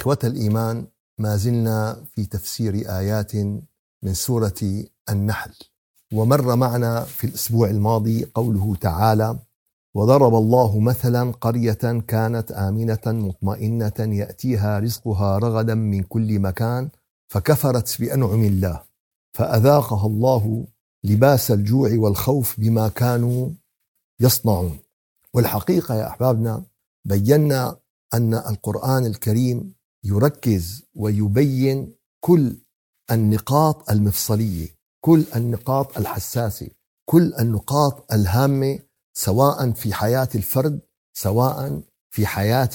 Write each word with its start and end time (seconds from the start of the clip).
إخوة 0.00 0.18
الإيمان 0.24 0.86
ما 1.18 1.36
زلنا 1.36 2.04
في 2.14 2.24
تفسير 2.24 2.74
آيات 2.74 3.36
من 4.02 4.14
سورة 4.14 4.84
النحل. 5.10 5.50
ومر 6.12 6.56
معنا 6.56 7.00
في 7.04 7.26
الأسبوع 7.26 7.70
الماضي 7.70 8.24
قوله 8.24 8.74
تعالى 8.80 9.38
وضرب 9.94 10.34
الله 10.34 10.80
مثلا 10.80 11.32
قرية 11.32 12.02
كانت 12.08 12.52
آمنة 12.52 12.98
مطمئنة 13.06 13.92
يأتيها 13.98 14.78
رزقها 14.78 15.38
رغدا 15.38 15.74
من 15.74 16.02
كل 16.02 16.38
مكان 16.38 16.88
فكفرت 17.28 18.00
بأنعم 18.00 18.44
الله 18.44 18.82
فأذاقها 19.32 20.06
الله 20.06 20.66
لباس 21.04 21.50
الجوع 21.50 21.90
والخوف 21.94 22.60
بما 22.60 22.88
كانوا 22.88 23.48
يصنعون. 24.20 24.78
والحقيقة 25.34 25.94
يا 25.94 26.06
أحبابنا 26.08 26.62
بينا 27.04 27.76
أن 28.14 28.34
القرآن 28.34 29.06
الكريم 29.06 29.79
يركز 30.04 30.82
ويبين 30.94 31.94
كل 32.24 32.56
النقاط 33.10 33.90
المفصلية 33.90 34.68
كل 35.04 35.24
النقاط 35.36 35.98
الحساسة 35.98 36.68
كل 37.08 37.34
النقاط 37.34 38.12
الهامة 38.12 38.78
سواء 39.16 39.70
في 39.70 39.94
حياة 39.94 40.28
الفرد 40.34 40.80
سواء 41.16 41.80
في 42.10 42.26
حياة 42.26 42.70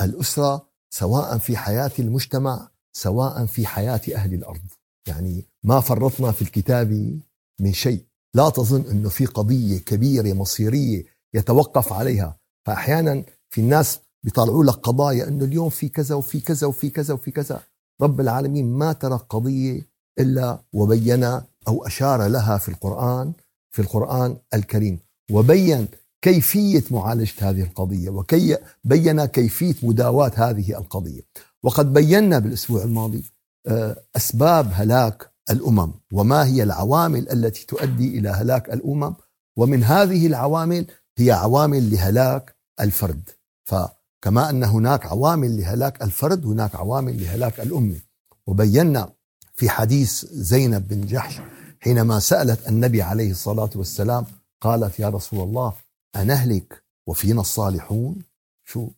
الأسرة 0.00 0.70
سواء 0.94 1.38
في 1.38 1.56
حياة 1.56 1.90
المجتمع 1.98 2.70
سواء 2.92 3.46
في 3.46 3.66
حياة 3.66 4.00
أهل 4.14 4.34
الأرض. 4.34 4.60
يعني 5.08 5.46
ما 5.64 5.80
فرطنا 5.80 6.32
في 6.32 6.42
الكتاب 6.42 7.20
من 7.60 7.72
شيء. 7.72 8.04
لا 8.34 8.50
تظن 8.50 8.84
إنه 8.90 9.08
في 9.08 9.26
قضية 9.26 9.78
كبيرة 9.78 10.32
مصيرية 10.32 11.04
يتوقف 11.34 11.92
عليها. 11.92 12.38
فاحيانا 12.66 13.24
في 13.50 13.60
الناس 13.60 14.00
بيطلعوا 14.24 14.64
لك 14.64 14.74
قضايا 14.74 15.28
إنه 15.28 15.44
اليوم 15.44 15.68
في 15.68 15.88
كذا 15.88 16.14
وفي 16.14 16.40
كذا 16.40 16.66
وفي 16.66 16.90
كذا 16.90 17.14
وفي 17.14 17.30
كذا. 17.30 17.62
رب 18.00 18.20
العالمين 18.20 18.66
ما 18.78 18.92
ترك 18.92 19.20
قضية 19.20 19.88
إلا 20.18 20.62
وبين 20.72 21.24
أو 21.68 21.86
أشار 21.86 22.26
لها 22.26 22.58
في 22.58 22.68
القرآن 22.68 23.32
في 23.70 23.82
القرآن 23.82 24.36
الكريم. 24.54 24.98
وبين 25.30 25.88
كيفية 26.22 26.84
معالجة 26.90 27.32
هذه 27.50 27.62
القضية 27.62 28.10
وكي 28.10 28.56
بين 28.84 29.24
كيفية 29.24 29.74
مداواة 29.82 30.32
هذه 30.34 30.78
القضية. 30.78 31.20
وقد 31.62 31.92
بينا 31.92 32.38
بالأسبوع 32.38 32.82
الماضي 32.82 33.24
آه، 33.66 33.96
أسباب 34.16 34.70
هلاك 34.72 35.30
الأمم 35.50 35.92
وما 36.12 36.44
هي 36.46 36.62
العوامل 36.62 37.28
التي 37.32 37.66
تؤدي 37.66 38.18
إلى 38.18 38.28
هلاك 38.28 38.70
الأمم. 38.74 39.14
ومن 39.56 39.84
هذه 39.84 40.26
العوامل 40.26 40.86
هي 41.18 41.30
عوامل 41.30 41.90
لهلاك 41.90 42.56
الفرد. 42.80 43.30
ف 43.64 43.74
كما 44.22 44.50
أن 44.50 44.64
هناك 44.64 45.06
عوامل 45.06 45.60
لهلاك 45.60 46.02
الفرد 46.02 46.46
هناك 46.46 46.74
عوامل 46.76 47.22
لهلاك 47.22 47.60
الأمة. 47.60 48.00
وبينا 48.46 49.12
في 49.54 49.70
حديث 49.70 50.24
زينب 50.32 50.88
بن 50.88 51.06
جحش 51.06 51.40
حينما 51.80 52.20
سألت 52.20 52.68
النبي 52.68 53.02
عليه 53.02 53.30
الصلاة 53.30 53.70
والسلام 53.74 54.26
قالت 54.60 55.00
يا 55.00 55.08
رسول 55.08 55.40
الله 55.48 55.72
انهلك 56.16 56.84
وفينا 57.06 57.40
الصالحون؟ 57.40 58.16
شو 58.64 58.88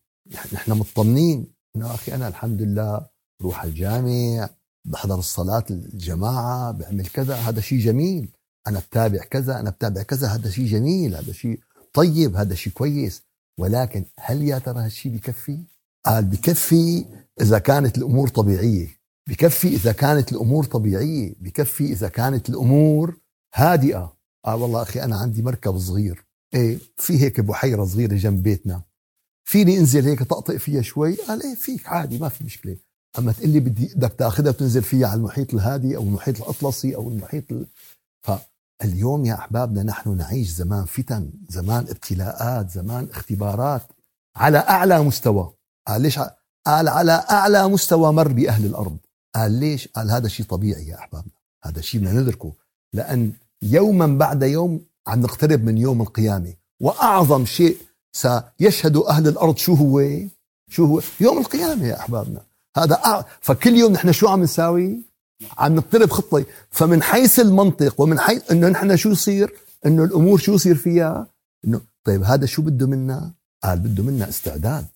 نحن 0.52 0.72
مطمنين. 0.72 1.46
انه 1.76 1.94
أخي 1.94 2.14
أنا 2.14 2.28
الحمد 2.28 2.62
لله 2.62 3.06
بروح 3.40 3.64
الجامع 3.64 4.48
بحضر 4.84 5.18
الصلاة 5.18 5.64
الجماعة 5.70 6.70
بعمل 6.70 7.06
كذا 7.06 7.34
هذا 7.34 7.60
شيء 7.60 7.80
جميل. 7.80 8.28
أنا 8.66 8.78
بتابع 8.78 9.24
كذا 9.24 9.60
أنا 9.60 9.70
بتابع 9.70 10.02
كذا 10.02 10.28
هذا 10.28 10.50
شيء 10.50 10.66
جميل 10.66 11.14
هذا 11.14 11.32
شيء 11.32 11.60
طيب 11.92 12.36
هذا 12.36 12.54
شيء 12.54 12.72
كويس. 12.72 13.22
ولكن 13.58 14.04
هل 14.18 14.42
يا 14.42 14.58
ترى 14.58 14.80
هالشيء 14.80 15.12
بكفي؟ 15.12 15.58
قال 16.04 16.24
بكفي 16.24 17.04
إذا 17.40 17.58
كانت 17.58 17.98
الأمور 17.98 18.28
طبيعية. 18.28 18.88
بكفي 19.28 19.68
إذا 19.68 19.92
كانت 19.92 20.32
الأمور 20.32 20.64
طبيعية. 20.64 21.34
بكفي 21.40 21.84
إذا 21.84 22.08
كانت 22.08 22.48
الأمور 22.48 23.16
هادئة. 23.54 24.16
قال 24.44 24.60
والله 24.60 24.82
أخي 24.82 25.02
أنا 25.02 25.16
عندي 25.16 25.42
مركب 25.42 25.78
صغير. 25.78 26.24
إيه 26.54 26.78
في 26.96 27.20
هيك 27.20 27.40
بحيرة 27.40 27.84
صغيرة 27.84 28.14
جنب 28.14 28.42
بيتنا. 28.42 28.82
فيني 29.44 29.78
أنزل 29.78 30.08
هيك 30.08 30.22
طقطق 30.22 30.56
فيها 30.56 30.82
شوي؟ 30.82 31.14
قال 31.14 31.42
إيه 31.42 31.54
فيك 31.54 31.86
عادي 31.86 32.18
ما 32.18 32.28
في 32.28 32.44
مشكلة. 32.44 32.76
أما 33.18 33.32
تقول 33.32 33.48
لي 33.50 33.60
بدي 33.60 33.92
بدك 33.96 34.12
تأخذها 34.12 34.48
وتنزل 34.50 34.82
فيها 34.82 35.06
على 35.06 35.18
المحيط 35.18 35.54
الهادي 35.54 35.96
أو 35.96 36.02
المحيط 36.02 36.42
الأطلسي 36.42 36.96
أو 36.96 37.08
المحيط 37.08 37.52
ال... 37.52 37.66
اليوم 38.84 39.24
يا 39.24 39.34
أحبابنا 39.34 39.82
نحن 39.82 40.16
نعيش 40.16 40.48
زمان 40.48 40.84
فتن، 40.84 41.30
زمان 41.48 41.84
ابتلاءات، 41.88 42.70
زمان 42.70 43.08
اختبارات 43.10 43.82
على 44.36 44.58
أعلى 44.58 45.02
مستوى، 45.02 45.52
قال 45.88 46.00
ليش 46.00 46.18
قال 46.66 46.88
على 46.88 47.24
أعلى 47.30 47.68
مستوى 47.68 48.12
مر 48.12 48.28
بأهل 48.28 48.66
الأرض، 48.66 48.96
قال 49.34 49.52
ليش؟ 49.52 49.88
قال 49.88 50.10
هذا 50.10 50.28
شيء 50.28 50.46
طبيعي 50.46 50.86
يا 50.86 50.98
أحبابنا، 50.98 51.32
هذا 51.64 51.80
شيء 51.80 52.00
بدنا 52.00 52.20
ندركه، 52.20 52.52
لأن 52.92 53.32
يوما 53.62 54.06
بعد 54.06 54.42
يوم 54.42 54.84
عم 55.06 55.20
نقترب 55.20 55.64
من 55.64 55.78
يوم 55.78 56.02
القيامة، 56.02 56.54
وأعظم 56.80 57.44
شيء 57.44 57.76
سيشهد 58.12 58.96
أهل 58.96 59.28
الأرض 59.28 59.56
شو 59.56 59.74
هو؟ 59.74 60.02
شو 60.70 60.84
هو؟ 60.84 61.00
يوم 61.20 61.38
القيامة 61.38 61.86
يا 61.86 62.00
أحبابنا، 62.00 62.40
هذا 62.76 62.94
أع... 62.94 63.24
فكل 63.40 63.74
يوم 63.74 63.92
نحن 63.92 64.12
شو 64.12 64.28
عم 64.28 64.42
نساوي؟ 64.42 65.02
عم 65.58 65.74
نقترب 65.74 66.10
خطه 66.10 66.44
فمن 66.70 67.02
حيث 67.02 67.40
المنطق 67.40 68.00
ومن 68.00 68.18
حيث 68.18 68.50
إنه 68.50 68.68
نحن 68.68 68.96
شو 68.96 69.10
يصير؟ 69.10 69.54
إنه 69.86 70.04
الأمور 70.04 70.38
شو 70.38 70.54
يصير 70.54 70.74
فيها؟ 70.74 71.26
إنه 71.64 71.80
طيب 72.04 72.22
هذا 72.22 72.46
شو 72.46 72.62
بده 72.62 72.86
منا؟ 72.86 73.32
قال 73.64 73.78
بده 73.78 74.02
منا 74.02 74.28
استعداد. 74.28 74.86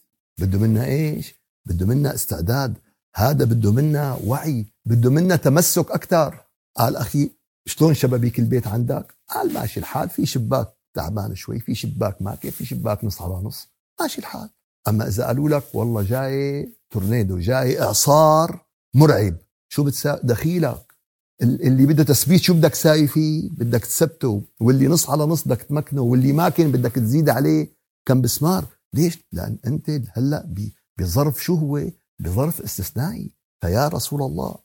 بده 0.40 0.58
منا 0.58 0.84
إيش؟ 0.84 1.34
بده 1.66 1.86
منا 1.86 2.14
استعداد. 2.14 2.74
هذا 3.16 3.44
بده 3.44 3.72
منا 3.72 4.18
وعي. 4.24 4.66
بده 4.84 5.10
منا 5.10 5.36
تمسك 5.36 5.90
أكثر 5.90 6.40
قال 6.76 6.96
أخي 6.96 7.30
شلون 7.66 7.94
شبابيك 7.94 8.38
البيت 8.38 8.66
عندك؟ 8.66 9.14
قال 9.28 9.54
ماشي 9.54 9.80
الحال. 9.80 10.08
في 10.08 10.26
شباك 10.26 10.68
تعبان 10.94 11.34
شوي 11.34 11.60
في 11.60 11.74
شباك 11.74 12.22
ماكي 12.22 12.50
في 12.50 12.64
شباك 12.66 13.04
نص 13.04 13.22
على 13.22 13.34
نص. 13.34 13.68
ماشي 14.00 14.18
الحال. 14.18 14.48
أما 14.88 15.08
إذا 15.08 15.26
قالوا 15.26 15.48
لك 15.48 15.64
والله 15.74 16.02
جاي 16.02 16.68
تورنيدو 16.90 17.38
جاي 17.38 17.82
إعصار 17.82 18.66
مرعب. 18.94 19.36
شو 19.76 19.84
بتساوي 19.84 20.20
دخيلك. 20.22 20.94
اللي 21.42 21.86
بده 21.86 22.04
تثبيت 22.04 22.42
شو 22.42 22.54
بدك 22.54 22.70
تساوي 22.70 23.06
فيه؟ 23.06 23.50
بدك 23.50 23.84
تثبته 23.84 24.42
واللي 24.60 24.86
نص 24.86 25.10
على 25.10 25.24
نص 25.24 25.48
بدك 25.48 25.62
تمكنه. 25.62 26.02
واللي 26.02 26.32
ما 26.32 26.48
كان 26.48 26.72
بدك 26.72 26.92
تزيد 26.92 27.28
عليه 27.28 27.76
كم 28.08 28.20
بسمار. 28.20 28.64
ليش؟ 28.94 29.18
لأن 29.32 29.58
أنت 29.66 29.90
هلأ 30.12 30.54
بظرف 30.98 31.42
شو 31.42 31.54
هو؟ 31.54 31.90
بظرف 32.20 32.60
استثنائي. 32.60 33.32
فيا 33.60 33.88
رسول 33.88 34.22
الله 34.22 34.56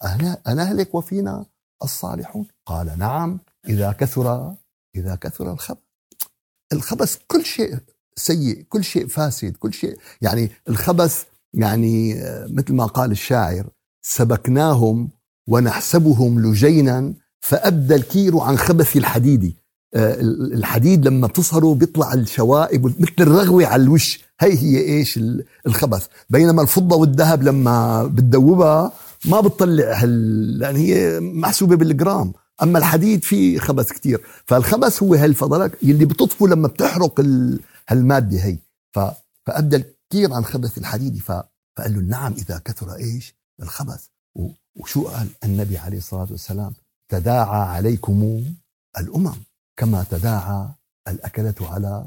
أنا 0.47 0.61
أهلك 0.61 0.95
وفينا 0.95 1.45
الصالحون؟ 1.83 2.47
قال 2.66 2.99
نعم. 2.99 3.39
إذا 3.69 3.91
كثر 3.91 4.55
إذا 4.95 5.16
كثر 5.16 5.51
الخبث. 5.51 5.81
الخبث 6.73 7.17
كل 7.28 7.45
شيء 7.45 7.78
سيء 8.16 8.61
كل 8.69 8.83
شيء 8.83 9.07
فاسد 9.07 9.57
كل 9.57 9.73
شيء 9.73 9.97
يعني 10.22 10.51
الخبث 10.69 11.23
يعني 11.53 12.13
آه، 12.13 12.47
مثل 12.49 12.73
ما 12.73 12.85
قال 12.85 13.11
الشاعر 13.11 13.69
سبكناهم 14.01 15.09
ونحسبهم 15.47 16.39
لجينا 16.39 17.13
فأبدى 17.39 17.95
الكير 17.95 18.39
عن 18.39 18.57
خبث 18.57 18.97
الحديد. 18.97 19.56
آه، 19.94 20.22
الحديد 20.53 21.07
لما 21.07 21.28
بتصهره 21.28 21.73
بيطلع 21.73 22.13
الشوائب 22.13 22.85
مثل 22.85 23.13
الرغوة 23.19 23.66
على 23.66 23.84
الوش. 23.84 24.19
هي 24.40 24.57
هي 24.57 24.78
إيش؟ 24.78 25.19
الخبث. 25.67 26.07
بينما 26.29 26.61
الفضة 26.61 26.95
والذهب 26.95 27.44
لما 27.44 28.03
بتدوبها 28.03 28.91
ما 29.25 29.41
بتطلع 29.41 29.94
هال... 30.03 30.59
لأن 30.59 30.75
هي 30.75 31.19
محسوبة 31.19 31.75
بالجرام. 31.75 32.34
أما 32.63 32.79
الحديد 32.79 33.23
فيه 33.23 33.59
خبث 33.59 33.91
كتير. 33.91 34.22
فالخبث 34.45 35.03
هو 35.03 35.13
هالفضلات 35.13 35.72
يلي 35.84 36.06
بتطفو 36.06 36.47
لما 36.47 36.67
بتحرق 36.67 37.19
ال... 37.19 37.59
هالمادة 37.90 38.38
هي. 38.38 38.57
ف... 38.91 39.00
الكير 39.50 40.34
عن 40.34 40.45
خبث 40.45 40.78
الحديد. 40.78 41.17
ف... 41.17 41.31
فقال 41.78 41.95
له 41.95 42.01
نعم 42.01 42.34
إذا 42.34 42.61
كثر 42.66 42.95
إيش؟ 42.95 43.41
الخبث. 43.61 44.05
وشو 44.75 45.08
قال 45.08 45.28
النبي 45.43 45.78
عليه 45.78 45.97
الصلاة 45.97 46.28
والسلام؟ 46.31 46.73
تداعى 47.09 47.61
عليكم 47.61 48.43
الأمم 48.99 49.35
كما 49.78 50.05
تداعى 50.09 50.67
الأكلة 51.08 51.55
على 51.61 52.05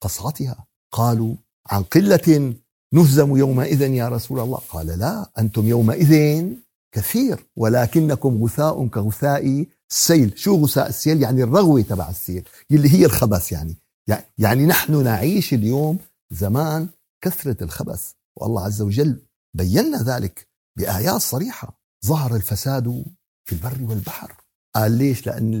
قصعتها 0.00 0.66
قالوا 0.92 1.34
عن 1.66 1.82
قلة 1.82 2.54
نهزم 2.92 3.36
يومئذ 3.36 3.80
يا 3.80 4.08
رسول 4.08 4.40
الله. 4.40 4.58
قال 4.68 4.86
لا 4.86 5.30
أنتم 5.38 5.68
يومئذ 5.68 6.44
كثير 6.92 7.46
ولكنكم 7.56 8.44
غثاء 8.44 8.86
كغثاء 8.86 9.66
السيل. 9.90 10.38
شو 10.38 10.62
غثاء 10.64 10.88
السيل؟ 10.88 11.22
يعني 11.22 11.42
الرغوة 11.42 11.82
تبع 11.82 12.10
السيل 12.10 12.48
اللي 12.70 12.88
هي 12.92 13.04
الخبث 13.04 13.52
يعني. 13.52 13.76
يعني 14.38 14.66
نحن 14.66 15.04
نعيش 15.04 15.54
اليوم 15.54 15.98
زمان 16.30 16.88
كثرة 17.20 17.64
الخبث. 17.64 18.12
والله 18.36 18.64
عز 18.64 18.82
وجل 18.82 19.22
بينا 19.54 20.02
ذلك. 20.02 20.53
بآيات 20.76 21.20
صريحة. 21.20 21.80
ظهر 22.06 22.36
الفساد 22.36 23.04
في 23.44 23.52
البر 23.52 23.82
والبحر. 23.90 24.36
قال 24.74 24.92
ليش؟ 24.92 25.26
لأن 25.26 25.54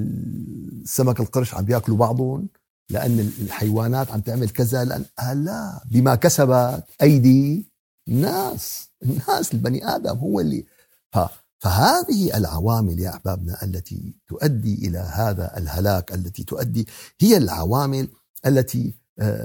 السمك 0.82 1.20
القرش 1.20 1.54
عم 1.54 1.64
بيأكلوا 1.64 1.96
بعضهم 1.96 2.48
لأن 2.90 3.18
الحيوانات 3.40 4.10
عم 4.10 4.20
تعمل 4.20 4.50
كذا 4.50 4.84
لأن 4.84 5.04
قال 5.18 5.44
لا 5.44 5.84
بما 5.90 6.14
كسبت 6.14 6.84
أيدي 7.02 7.72
الناس. 8.08 8.88
الناس 9.02 9.54
البني 9.54 9.94
آدم 9.94 10.18
هو 10.18 10.40
اللي. 10.40 10.64
فهذه 11.58 12.36
العوامل 12.36 13.00
يا 13.00 13.10
أحبابنا 13.10 13.62
التي 13.62 14.14
تؤدي 14.28 14.88
إلى 14.88 14.98
هذا 14.98 15.56
الهلاك 15.58 16.14
التي 16.14 16.44
تؤدي 16.44 16.88
هي 17.20 17.36
العوامل 17.36 18.08
التي 18.46 18.94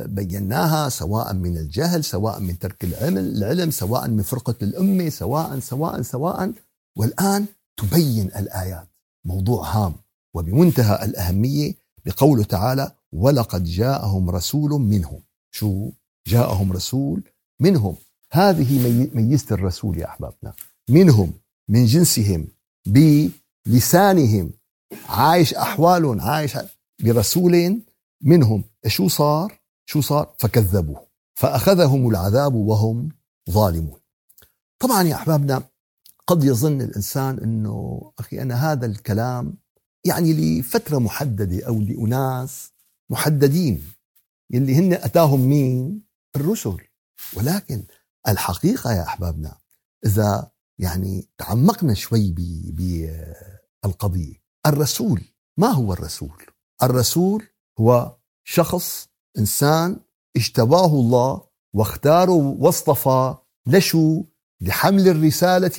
بيناها 0.05 0.89
سواء 0.89 1.33
من 1.33 1.57
الجهل 1.57 2.03
سواء 2.03 2.39
من 2.39 2.59
ترك 2.59 2.83
العلم 2.83 3.17
العلم 3.17 3.71
سواء 3.71 4.07
من 4.07 4.21
فرقة 4.21 4.55
الأمة 4.61 5.09
سواء 5.09 5.59
سواء 5.59 6.01
سواء. 6.01 6.53
والآن 6.97 7.45
تبين 7.77 8.25
الآيات. 8.25 8.87
موضوع 9.25 9.69
هام. 9.75 9.93
وبمنتهى 10.33 11.05
الأهمية 11.05 11.73
بقوله 12.05 12.43
تعالى 12.43 12.91
ولقد 13.11 13.63
جاءهم 13.63 14.29
رسول 14.29 14.71
منهم. 14.71 15.21
شو؟ 15.51 15.91
جاءهم 16.27 16.71
رسول 16.71 17.21
منهم. 17.59 17.95
هذه 18.31 19.09
ميزة 19.13 19.55
الرسول 19.55 19.97
يا 19.97 20.05
أحبابنا. 20.05 20.53
منهم 20.89 21.33
من 21.69 21.85
جنسهم 21.85 22.47
بلسانهم. 22.85 24.51
عايش 25.09 25.53
أحوالهم 25.53 26.21
عايش 26.21 26.57
برسول 27.03 27.81
منهم. 28.21 28.63
شو 28.87 29.07
صار؟ 29.07 29.58
شو 29.89 30.01
صار؟ 30.01 30.33
فكذبوه. 30.37 31.07
فأخذهم 31.35 32.09
العذاب 32.09 32.53
وهم 32.53 33.09
ظالمون. 33.49 33.99
طبعا 34.79 35.03
يا 35.03 35.15
أحبابنا 35.15 35.63
قد 36.27 36.43
يظن 36.43 36.81
الإنسان 36.81 37.39
أنه 37.39 38.11
أخي 38.19 38.41
أنا 38.41 38.71
هذا 38.71 38.85
الكلام 38.85 39.57
يعني 40.05 40.59
لفترة 40.59 40.97
محددة 40.97 41.67
أو 41.67 41.79
لأناس 41.81 42.71
محددين 43.09 43.91
يلي 44.49 44.75
هن 44.75 44.93
أتاهم 44.93 45.39
مين؟ 45.39 46.01
الرسل. 46.35 46.77
ولكن 47.37 47.83
الحقيقة 48.27 48.93
يا 48.93 49.03
أحبابنا 49.03 49.57
إذا 50.05 50.51
يعني 50.79 51.29
تعمقنا 51.37 51.93
شوي 51.93 52.31
بالقضية 53.83 54.43
الرسول 54.65 55.21
ما 55.57 55.67
هو 55.67 55.93
الرسول؟ 55.93 56.45
الرسول 56.83 57.47
هو 57.79 58.17
شخص 58.43 59.08
إنسان 59.39 59.97
اجتباه 60.35 60.85
الله 60.85 61.41
واختاره 61.73 62.55
واصطفى 62.59 63.35
لشو؟ 63.67 64.23
لحمل 64.61 65.07
الرسالة 65.07 65.71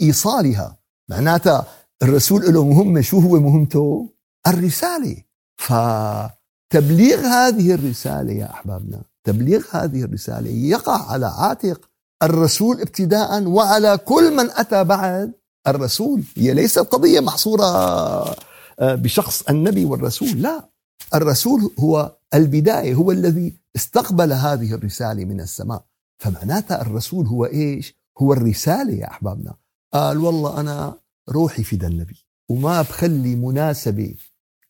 وإيصالها. 0.00 0.78
معناتها 1.10 1.66
الرسول 2.02 2.54
له 2.54 2.64
مهمة 2.64 3.00
شو 3.00 3.18
هو 3.18 3.40
مهمته؟ 3.40 4.08
الرسالة. 4.46 5.16
فتبليغ 5.56 7.18
هذه 7.18 7.74
الرسالة 7.74 8.32
يا 8.32 8.50
أحبابنا 8.50 9.02
تبليغ 9.24 9.64
هذه 9.70 10.02
الرسالة 10.02 10.50
يقع 10.50 11.10
على 11.10 11.26
عاتق 11.26 11.80
الرسول 12.22 12.80
ابتداء 12.80 13.42
وعلى 13.44 13.98
كل 13.98 14.36
من 14.36 14.50
أتى 14.50 14.84
بعد 14.84 15.32
الرسول. 15.66 16.22
هي 16.36 16.54
ليست 16.54 16.78
قضية 16.78 17.20
محصورة 17.20 17.64
آه، 17.64 18.94
بشخص 18.94 19.42
النبي 19.42 19.84
والرسول 19.84 20.28
لا. 20.28 20.68
الرسول 21.14 21.70
هو 21.78 22.16
البداية 22.34 22.94
هو 22.94 23.10
الذي 23.10 23.56
استقبل 23.76 24.32
هذه 24.32 24.74
الرسالة 24.74 25.24
من 25.24 25.40
السماء. 25.40 25.84
فمعناتها 26.18 26.82
الرسول 26.82 27.26
هو 27.26 27.44
إيش؟ 27.44 27.94
هو 28.18 28.32
الرسالة 28.32 28.92
يا 28.92 29.10
أحبابنا. 29.10 29.54
قال 29.92 30.18
والله 30.18 30.60
أنا 30.60 30.98
روحي 31.28 31.62
فدا 31.62 31.86
النبي 31.86 32.26
وما 32.48 32.82
بخلي 32.82 33.36
مناسبة 33.36 34.14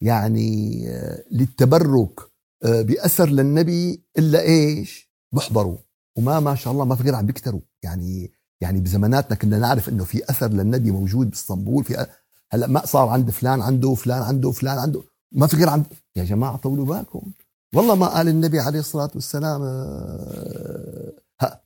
يعني 0.00 0.82
آه، 0.88 1.24
للتبرك 1.30 2.20
آه، 2.64 2.82
بأثر 2.82 3.28
للنبي 3.28 4.04
إلا 4.18 4.40
إيش؟ 4.40 5.10
بحضروا 5.32 5.78
وما 6.16 6.40
ما 6.40 6.54
شاء 6.54 6.72
الله 6.72 6.84
ما 6.84 6.94
في 6.94 7.02
غير 7.02 7.14
عم 7.14 7.26
بيكتروا. 7.26 7.60
يعني 7.82 8.32
يعني 8.60 8.80
بزماناتنا 8.80 9.36
كنا 9.36 9.58
نعرف 9.58 9.88
إنه 9.88 10.04
في 10.04 10.30
أثر 10.30 10.48
للنبي 10.48 10.90
موجود 10.90 11.30
بإسطنبول 11.30 11.84
في 11.84 12.06
هلأ 12.52 12.66
ما 12.66 12.86
صار 12.86 13.08
عند 13.08 13.30
فلان 13.30 13.62
عنده 13.62 13.94
فلان 13.94 14.22
عنده 14.22 14.50
فلان 14.50 14.78
عنده 14.78 15.02
ما 15.32 15.46
في 15.46 15.56
غير 15.56 15.68
عند 15.68 15.86
يا 16.16 16.24
جماعة 16.24 16.56
طولوا 16.56 16.84
بالكم. 16.84 17.32
والله 17.74 17.94
ما 17.94 18.06
قال 18.06 18.28
النبي 18.28 18.60
عليه 18.60 18.78
الصلاة 18.78 19.10
والسلام 19.14 19.62
آه، 19.62 21.12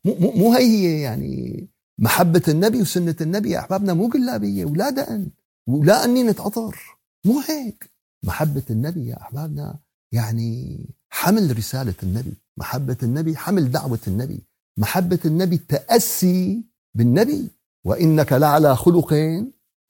مو 0.05 0.15
مو 0.31 0.53
هي 0.53 0.87
هي 0.87 1.01
يعني 1.01 1.69
محبة 1.99 2.43
النبي 2.49 2.81
وسنة 2.81 3.17
النبي 3.21 3.51
يا 3.51 3.59
أحبابنا 3.59 3.95
مو 3.95 4.09
قلابيه 4.09 4.65
ولا 4.65 4.91
دقن 4.91 5.27
ولا 5.69 6.05
أني 6.05 6.29
عطر 6.29 6.99
مو 7.25 7.41
هيك. 7.49 7.91
محبة 8.25 8.63
النبي 8.71 9.07
يا 9.07 9.21
أحبابنا 9.23 9.79
يعني 10.13 10.79
حمل 11.11 11.59
رسالة 11.59 11.95
النبي 12.03 12.33
محبة 12.57 12.97
النبي 13.03 13.37
حمل 13.37 13.71
دعوة 13.71 13.99
النبي 14.07 14.41
محبة 14.79 15.19
النبي 15.25 15.57
التاسي 15.57 16.65
بالنبي. 16.95 17.49
وإنك 17.85 18.33
لعلى 18.33 18.77
خلق 18.77 19.15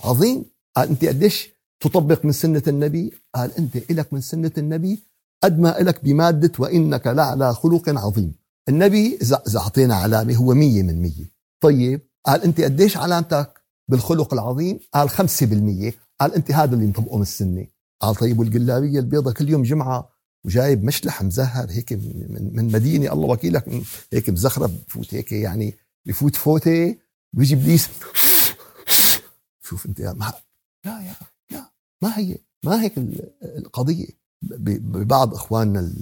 عظيم. 0.05 0.45
قال 0.77 0.89
أنت 0.89 1.05
قديش 1.05 1.51
تطبق 1.81 2.25
من 2.25 2.33
سنة 2.33 2.63
النبي؟ 2.69 3.13
قال 3.35 3.57
أنت 3.59 3.77
إلك 3.91 4.13
من 4.13 4.21
سنة 4.21 4.53
النبي 4.59 4.99
قد 5.43 5.59
ما 5.59 5.81
الك 5.81 6.05
بمادة 6.05 6.53
وإنك 6.59 7.07
لعلى 7.07 7.55
خلق 7.55 7.89
عظيم. 7.89 8.35
النبي 8.69 9.19
اذا 9.23 9.43
اذا 9.47 9.59
اعطينا 9.59 9.95
علامة 9.95 10.37
هو 10.37 10.55
مية 10.55 10.83
من 10.83 11.03
مية. 11.03 11.33
طيب 11.61 12.01
قال 12.27 12.43
أنت 12.43 12.61
قديش 12.61 12.97
علامتك 12.97 13.63
بالخلق 13.89 14.35
العظيم؟ 14.35 14.81
قال 14.95 15.11
5% 15.11 15.95
قال 16.21 16.35
أنت 16.35 16.51
هذا 16.53 16.75
اللي 16.75 16.87
مطبقه 16.87 17.17
من 17.17 17.23
السنة. 17.23 17.67
قال 18.01 18.15
طيب 18.15 18.39
والقلابية 18.39 19.01
البيضة 19.01 19.33
كل 19.33 19.49
يوم 19.49 19.63
جمعة 19.63 20.09
وجايب 20.45 20.85
مشلح 20.85 21.23
مزهر 21.23 21.71
هيك 21.71 21.93
من 21.93 22.73
مدينة. 22.73 23.13
الله 23.13 23.27
وكيلك 23.27 23.83
هيك 24.13 24.31
مزخرف 24.31 24.71
بفوت 24.71 25.15
هيك 25.15 25.33
يعني 25.33 25.75
بفوت 26.07 26.37
فوتة. 26.37 26.97
بيجي 27.33 27.55
إبليس. 27.55 27.89
شوف 29.63 29.87
أنت 29.87 30.01
يا 30.01 30.13
ما 30.13 30.33
لا 30.85 31.01
يا 31.01 31.15
لا. 31.51 31.71
ما 32.03 32.19
هي 32.19 32.39
ما 32.65 32.83
هيك 32.83 32.95
القضية؟ 33.43 34.18
ببعض 34.43 35.35
إخواننا 35.35 35.93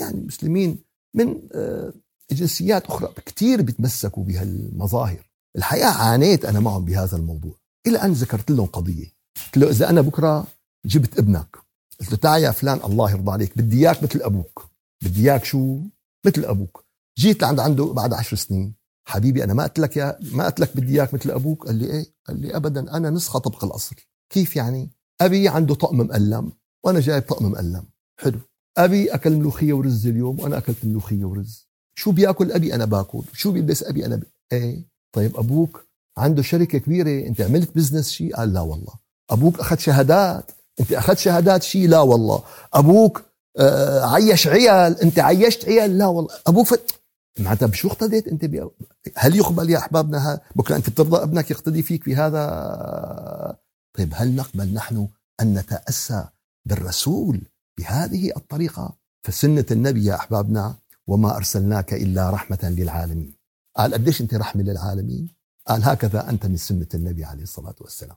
يعني 0.00 0.18
المسلمين 0.18 0.78
من 1.14 1.40
آه، 1.52 1.92
جنسيات 2.32 2.86
أخرى 2.86 3.12
كثير 3.26 3.62
بيتمسكوا 3.62 4.24
بهالمظاهر. 4.24 5.30
الحقيقة 5.56 5.88
عانيت 5.88 6.44
أنا 6.44 6.60
معهم 6.60 6.84
بهذا 6.84 7.16
الموضوع. 7.16 7.54
إلى 7.86 7.98
أن 7.98 8.12
ذكرت 8.12 8.50
لهم 8.50 8.66
قضية. 8.66 9.06
قلت 9.46 9.56
له 9.56 9.70
إذا 9.70 9.90
أنا 9.90 10.00
بكرة 10.00 10.46
جبت 10.86 11.18
ابنك. 11.18 11.56
قلت 12.00 12.10
له 12.10 12.16
تعال 12.16 12.42
يا 12.42 12.50
فلان 12.50 12.80
الله 12.84 13.10
يرضى 13.10 13.30
عليك. 13.30 13.58
بدي 13.58 13.78
إياك 13.78 14.02
مثل 14.02 14.22
أبوك. 14.22 14.70
بدي 15.04 15.30
إياك 15.30 15.44
شو؟ 15.44 15.80
مثل 16.26 16.44
أبوك. 16.44 16.84
جيت 17.18 17.42
لعند 17.42 17.60
عنده 17.60 17.84
بعد 17.84 18.12
عشر 18.12 18.36
سنين. 18.36 18.74
حبيبي 19.08 19.44
أنا 19.44 19.54
ما 19.54 19.62
قلت 19.62 19.78
لك 19.78 19.96
يا 19.96 20.18
ما 20.32 20.46
قلت 20.46 20.60
لك 20.60 20.76
بدي 20.76 20.92
إياك 20.92 21.14
مثل 21.14 21.30
أبوك. 21.30 21.66
قال 21.66 21.74
لي 21.74 21.90
إيه؟ 21.90 22.06
قال 22.26 22.40
لي 22.40 22.56
ابدا 22.56 22.96
أنا 22.96 23.10
نسخة 23.10 23.38
طبق 23.38 23.64
الأصل. 23.64 23.96
كيف 24.30 24.56
يعني؟ 24.56 24.90
أبي 25.20 25.48
عنده 25.48 25.74
طقم 25.74 25.98
مقلم 25.98 26.52
وأنا 26.84 27.00
جايب 27.00 27.22
طقم 27.22 27.46
مقلم 27.46 27.84
حلو. 28.20 28.40
أبي 28.78 29.14
أكل 29.14 29.36
ملوخية 29.36 29.72
ورز 29.72 30.06
اليوم 30.06 30.40
وأنا 30.40 30.58
أكلت 30.58 30.84
ملوخيه 30.84 31.24
ورز. 31.24 31.68
شو 31.94 32.12
بيأكل 32.12 32.52
أبي 32.52 32.74
أنا 32.74 32.84
باكل؟ 32.84 33.22
شو 33.32 33.52
بيلبس 33.52 33.82
أبي 33.82 34.06
أنا 34.06 34.16
ب... 34.16 34.22
إيه؟ 34.52 34.84
طيب 35.12 35.36
أبوك 35.36 35.84
عنده 36.18 36.42
شركة 36.42 36.78
كبيرة. 36.78 37.26
أنت 37.26 37.40
عملت 37.40 37.76
business 37.76 38.10
شيء 38.10 38.36
قال 38.36 38.52
لا 38.52 38.60
والله. 38.60 38.94
أبوك 39.30 39.60
أخذ 39.60 39.78
شهادات. 39.78 40.50
أنت 40.80 40.92
أخذت 40.92 41.18
شهادات 41.18 41.62
شيء 41.62 41.88
لا 41.88 42.00
والله. 42.00 42.42
أبوك 42.74 43.22
آه 43.58 44.14
عيش 44.14 44.46
عيال. 44.48 45.00
أنت 45.00 45.18
عيشت 45.18 45.64
عيال؟ 45.64 45.98
لا 45.98 46.06
والله. 46.06 46.30
أبوك 46.46 46.66
فت... 46.66 46.94
معناتها 47.38 47.66
بشو 47.66 47.88
اقتديت 47.88 48.28
أنت 48.28 48.44
بي... 48.44 48.68
هل 49.16 49.36
يقبل 49.36 49.70
يا 49.70 49.78
أحبابنا 49.78 50.40
بكرة 50.56 50.76
أنت 50.76 50.90
بترضى 50.90 51.22
أبنك 51.22 51.50
يقتدي 51.50 51.82
فيك 51.82 52.06
بهذا 52.06 53.56
طيب 53.98 54.12
هل 54.16 54.36
نقبل 54.36 54.74
نحن 54.74 55.08
أن 55.40 55.54
نتأسى 55.54 56.24
بالرسول 56.68 57.40
بهذه 57.78 58.32
الطريقة. 58.36 58.96
فسنة 59.22 59.64
النبي 59.70 60.04
يا 60.04 60.14
أحبابنا 60.14 60.74
وما 61.06 61.36
أرسلناك 61.36 61.94
إلا 61.94 62.30
رحمة 62.30 62.58
للعالمين. 62.62 63.34
قال 63.76 63.94
قديش 63.94 64.20
أنت 64.20 64.34
رحمة 64.34 64.62
للعالمين؟ 64.62 65.28
قال 65.68 65.84
هكذا 65.84 66.30
أنت 66.30 66.46
من 66.46 66.56
سنة 66.56 66.86
النبي 66.94 67.24
عليه 67.24 67.42
الصلاة 67.42 67.74
والسلام. 67.80 68.16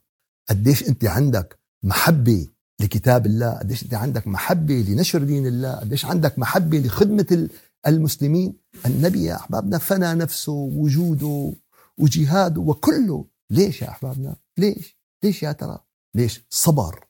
قديش 0.50 0.90
أنت 0.90 1.06
عندك 1.06 1.60
محبة 1.84 2.48
لكتاب 2.80 3.26
الله؟ 3.26 3.52
قديش 3.52 3.84
أنت 3.84 3.94
عندك 3.94 4.28
محبة 4.28 4.74
لنشر 4.74 5.24
دين 5.24 5.48
الله؟ 5.48 5.76
قديش 5.76 6.06
عندك 6.06 6.40
محبة 6.40 6.78
لخدمة 6.78 7.50
المسلمين؟ 7.88 8.54
النبي 8.86 9.24
يا 9.24 9.36
أحبابنا 9.36 9.78
فنى 9.78 10.14
نفسه 10.14 10.52
وجوده 10.52 11.54
وجهاده 11.98 12.62
وكله. 12.62 13.26
ليش 13.50 13.82
يا 13.82 13.90
أحبابنا؟ 13.90 14.36
ليش؟ 14.58 14.98
ليش 15.24 15.44
يا 15.44 15.52
ترى؟ 15.52 15.80
ليش؟ 16.16 16.46
صبر 16.50 17.08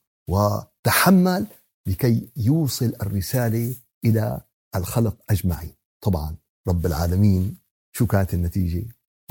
وتحمل 0.81 1.45
لكي 1.87 2.27
يوصل 2.37 2.93
الرسالة 3.01 3.73
إلى 4.05 4.41
الخلق 4.75 5.15
أجمعين. 5.29 5.73
طبعا 6.01 6.35
رب 6.67 6.85
العالمين 6.85 7.57
شو 7.95 8.05
كانت 8.05 8.33
النتيجة. 8.33 8.83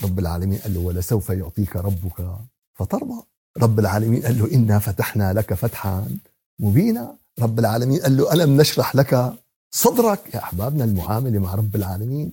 رب 0.02 0.19
العالمين 0.19 0.59
قال 0.59 0.75
له 0.75 0.80
ولسوف 0.80 1.30
يعطيك 1.30 1.76
ربك 1.76 2.37
فترضى. 2.75 3.23
رب 3.59 3.78
العالمين 3.78 4.23
قال 4.23 4.38
له 4.38 4.54
إنا 4.54 4.78
فتحنا 4.78 5.33
لك 5.33 5.54
فتحا 5.54 6.09
مبينا. 6.61 7.16
رب 7.40 7.59
العالمين 7.59 8.00
قال 8.00 8.16
له 8.16 8.33
ألم 8.33 8.61
نشرح 8.61 8.97
لك 8.97 9.35
صدرك؟ 9.75 10.35
يا 10.35 10.42
أحبابنا 10.42 10.85
المعاملة 10.85 11.38
مع 11.38 11.54
رب 11.54 11.76
العالمين 11.76 12.33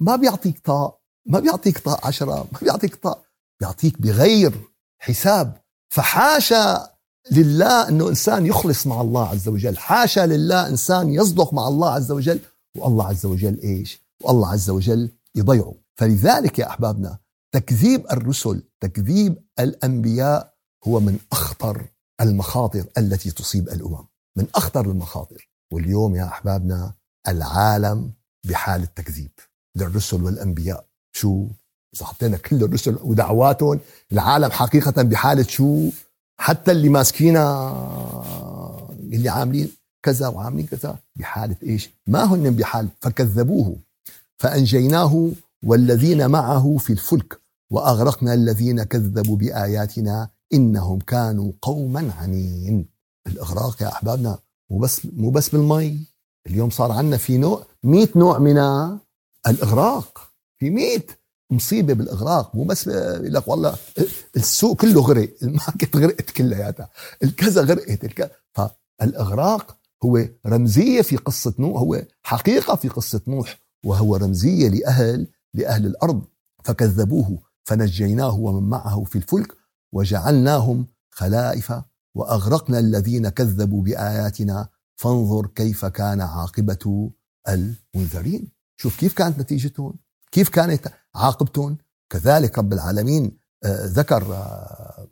ما 0.00 0.16
بيعطيك 0.16 0.60
طاق 0.64 1.00
ما 1.26 1.40
بيعطيك 1.40 1.78
طاء 1.78 2.06
عشرة 2.06 2.48
ما 2.52 2.58
بيعطيك 2.62 2.94
طاء 2.94 3.24
بيعطيك 3.60 4.02
بغير 4.02 4.52
حساب. 4.98 5.60
فحاشا 5.94 6.89
لله 7.30 7.88
إنه 7.88 8.08
إنسان 8.08 8.46
يخلص 8.46 8.86
مع 8.86 9.00
الله 9.00 9.28
عز 9.28 9.48
وجل. 9.48 9.78
حاشا 9.78 10.26
لله 10.26 10.66
إنسان 10.66 11.08
يصدق 11.08 11.54
مع 11.54 11.68
الله 11.68 11.90
عز 11.90 12.12
وجل 12.12 12.40
والله 12.76 13.06
عز 13.06 13.26
وجل 13.26 13.60
إيش؟ 13.60 14.00
والله 14.22 14.48
عز 14.48 14.70
وجل 14.70 15.10
يضيعه. 15.34 15.74
فلذلك 15.96 16.58
يا 16.58 16.66
أحبابنا 16.66 17.18
تكذيب 17.54 18.06
الرسل 18.12 18.62
تكذيب 18.80 19.42
الأنبياء 19.60 20.54
هو 20.86 21.00
من 21.00 21.18
أخطر 21.32 21.84
المخاطر 22.20 22.84
التي 22.98 23.30
تصيب 23.30 23.68
الأمم. 23.68 24.04
من 24.36 24.46
أخطر 24.54 24.90
المخاطر. 24.90 25.48
واليوم 25.72 26.16
يا 26.16 26.24
أحبابنا 26.24 26.94
العالم 27.28 28.12
بحاله 28.44 28.88
تكذيب 28.96 29.30
للرسل 29.76 30.22
والأنبياء. 30.22 30.84
شو؟ 31.12 31.46
إذا 31.96 32.06
حطينا 32.06 32.36
كل 32.36 32.64
الرسل 32.64 32.98
ودعواتهم 33.02 33.80
العالم 34.12 34.50
حقيقة 34.50 35.02
بحالة 35.02 35.42
شو؟ 35.42 35.90
حتى 36.40 36.72
اللي 36.72 36.88
ماسكينا 36.88 37.44
اللي 39.12 39.28
عاملين 39.28 39.70
كذا 40.02 40.28
وعاملين 40.28 40.66
كذا 40.66 40.98
بحالة 41.16 41.56
إيش؟ 41.62 41.90
ما 42.06 42.24
هن 42.24 42.50
بحال 42.50 42.88
فكذبوه. 43.00 43.76
فأنجيناه 44.38 45.30
والذين 45.64 46.30
معه 46.30 46.76
في 46.76 46.92
الفلك 46.92 47.40
وأغرقنا 47.70 48.34
الذين 48.34 48.82
كذبوا 48.82 49.36
بآياتنا 49.36 50.30
إنهم 50.52 50.98
كانوا 50.98 51.52
قوما 51.62 52.12
عنين. 52.18 52.86
الإغراق 53.26 53.82
يا 53.82 53.88
أحبابنا 53.88 54.38
مو 54.70 54.78
بس 54.78 55.06
مو 55.16 55.30
بس 55.30 55.48
بالمي. 55.48 56.00
اليوم 56.46 56.70
صار 56.70 56.92
عندنا 56.92 57.16
في 57.16 57.38
نوع 57.38 57.64
100 57.82 58.08
نوع 58.16 58.38
من 58.38 58.58
الإغراق. 59.48 60.30
في 60.58 60.70
100 60.70 61.00
مصيبة 61.50 61.92
بالإغراق 61.92 62.54
مو 62.54 62.64
بس 62.64 62.86
يقول 62.86 63.34
لك 63.34 63.48
والله 63.48 63.76
السوق 64.36 64.76
كله 64.80 65.00
غرق 65.00 65.34
الماركت 65.42 65.96
غرقت 65.96 66.30
كلياتها 66.30 66.90
الكذا 67.22 67.62
غرقت 67.62 68.04
الكذا 68.04 68.30
فالإغراق 68.54 69.76
هو 70.04 70.28
رمزية 70.46 71.02
في 71.02 71.16
قصة 71.16 71.54
نوح 71.58 71.80
هو 71.80 72.02
حقيقة 72.22 72.76
في 72.76 72.88
قصة 72.88 73.20
نوح 73.26 73.58
وهو 73.84 74.16
رمزية 74.16 74.68
لأهل 74.68 75.26
لأهل 75.54 75.86
الأرض 75.86 76.22
فكذبوه 76.64 77.38
فنجيناه 77.64 78.34
ومن 78.34 78.68
معه 78.68 79.04
في 79.04 79.16
الفلك 79.16 79.52
وجعلناهم 79.92 80.86
خلائف 81.10 81.72
وأغرقنا 82.14 82.78
الذين 82.78 83.28
كذبوا 83.28 83.82
بآياتنا 83.82 84.68
فانظر 84.96 85.46
كيف 85.46 85.84
كان 85.84 86.20
عاقبة 86.20 87.10
المنذرين. 87.48 88.52
شوف 88.76 89.00
كيف 89.00 89.14
كانت 89.14 89.38
نتيجتهم 89.38 89.94
كيف 90.32 90.48
كانت 90.48 90.88
عاقبتهم 91.14 91.76
كذلك 92.12 92.58
رب 92.58 92.72
العالمين 92.72 93.38
آه، 93.64 93.86
ذكر 93.86 94.34
آه، 94.34 95.08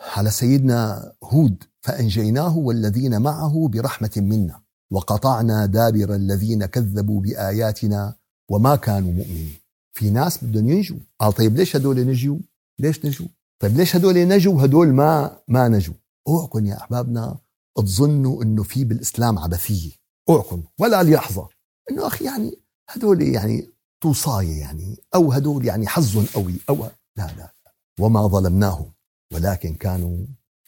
على 0.00 0.30
سيدنا 0.30 1.12
هود 1.24 1.64
فأنجيناه 1.80 2.58
والذين 2.58 3.22
معه 3.22 3.68
برحمة 3.68 4.10
منا 4.16 4.60
وقطعنا 4.92 5.66
دابر 5.66 6.14
الذين 6.14 6.66
كذبوا 6.66 7.20
بآياتنا 7.20 8.14
وما 8.50 8.76
كانوا 8.76 9.12
مؤمنين. 9.12 9.56
في 9.92 10.10
ناس 10.10 10.44
بدهم 10.44 10.68
ينجوا. 10.68 10.98
قال 11.20 11.32
طيب 11.32 11.56
ليش 11.56 11.76
هدول 11.76 12.06
نجوا؟ 12.06 12.38
ليش 12.78 13.06
نجوا؟ 13.06 13.28
طيب 13.62 13.76
ليش 13.76 13.96
هدول 13.96 14.28
نجوا؟ 14.28 14.54
وهدول 14.54 14.88
ما 14.88 15.38
ما 15.48 15.68
نجوا. 15.68 15.94
أوعكم 16.28 16.66
يا 16.66 16.76
أحبابنا 16.76 17.38
تظنوا 17.76 18.42
إنه 18.42 18.62
في 18.62 18.84
بالإسلام 18.84 19.38
عبثية. 19.38 19.90
أوعكم 20.28 20.62
ولا 20.78 21.02
لحظه 21.02 21.48
إنه 21.90 22.06
أخي 22.06 22.24
يعني 22.24 22.58
هدول 22.88 23.22
يعني 23.22 23.70
توصاية 24.00 24.60
يعني 24.60 24.96
أو 25.14 25.32
هدول 25.32 25.66
يعني 25.66 25.86
حظ 25.86 26.26
قوي 26.34 26.54
أو 26.68 26.88
لا 27.16 27.26
لا 27.38 27.52
وما 28.00 28.26
ظلمناهم 28.26 28.92
ولكن 29.34 29.74
كانوا 29.74 30.16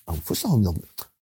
أنفسهم 0.08 0.60
يظلمون. 0.60 0.82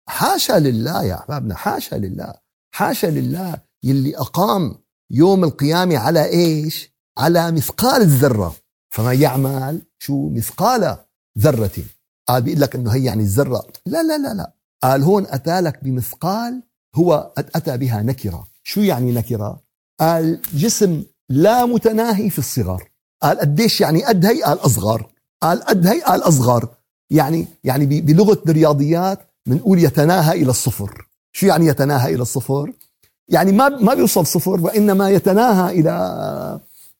حاشا 0.09 0.53
لله 0.53 1.03
يا 1.03 1.19
أحبابنا 1.19 1.55
حاشا 1.55 1.95
لله 1.95 2.33
حاشا 2.75 3.07
لله 3.07 3.61
يلي 3.83 4.17
أقام 4.17 4.75
يوم 5.11 5.43
القيامة 5.43 5.97
على 5.97 6.25
إيش؟ 6.25 6.93
على 7.17 7.51
مثقال 7.51 8.01
الذرة. 8.01 8.55
فما 8.89 9.13
يعمل 9.13 9.81
شو؟ 9.99 10.29
مثقال 10.29 10.97
ذرة. 11.39 11.83
قال 12.27 12.41
بيقول 12.41 12.61
لك 12.61 12.75
إنه 12.75 12.91
هي 12.91 13.03
يعني 13.03 13.23
الذرة. 13.23 13.67
لا 13.85 14.03
لا 14.03 14.17
لا 14.17 14.33
لا. 14.33 14.53
قال 14.83 15.03
هون 15.03 15.25
أتى 15.27 15.61
لك 15.61 15.83
بمثقال 15.83 16.63
هو 16.95 17.33
أتى 17.37 17.77
بها 17.77 18.01
نكرة. 18.01 18.47
شو 18.63 18.81
يعني 18.81 19.11
نكرة؟ 19.11 19.61
قال 19.99 20.41
جسم 20.53 21.03
لا 21.29 21.65
متناهي 21.65 22.29
في 22.29 22.39
الصغر. 22.39 22.89
قال 23.21 23.39
قديش 23.39 23.81
يعني 23.81 24.03
قد 24.03 24.25
هي 24.25 24.43
قال 24.43 24.65
أصغر. 24.65 25.07
قال 25.41 25.63
قد 25.63 25.87
هي 25.87 26.01
قال 26.01 26.21
أصغر. 26.21 26.69
يعني 27.09 27.47
يعني 27.63 28.01
بلغة 28.01 28.41
الرياضيات 28.47 29.19
بنقول 29.45 29.83
يتناهى 29.83 30.41
إلى 30.41 30.49
الصفر. 30.49 31.07
شو 31.31 31.45
يعني 31.45 31.65
يتناهى 31.65 32.13
إلى 32.13 32.21
الصفر؟ 32.21 32.73
يعني 33.29 33.51
ما 33.51 33.69
ما 33.69 33.93
بيوصل 33.93 34.27
صفر 34.27 34.61
وإنما 34.61 35.09
يتناهى 35.09 35.79
إلى 35.79 36.59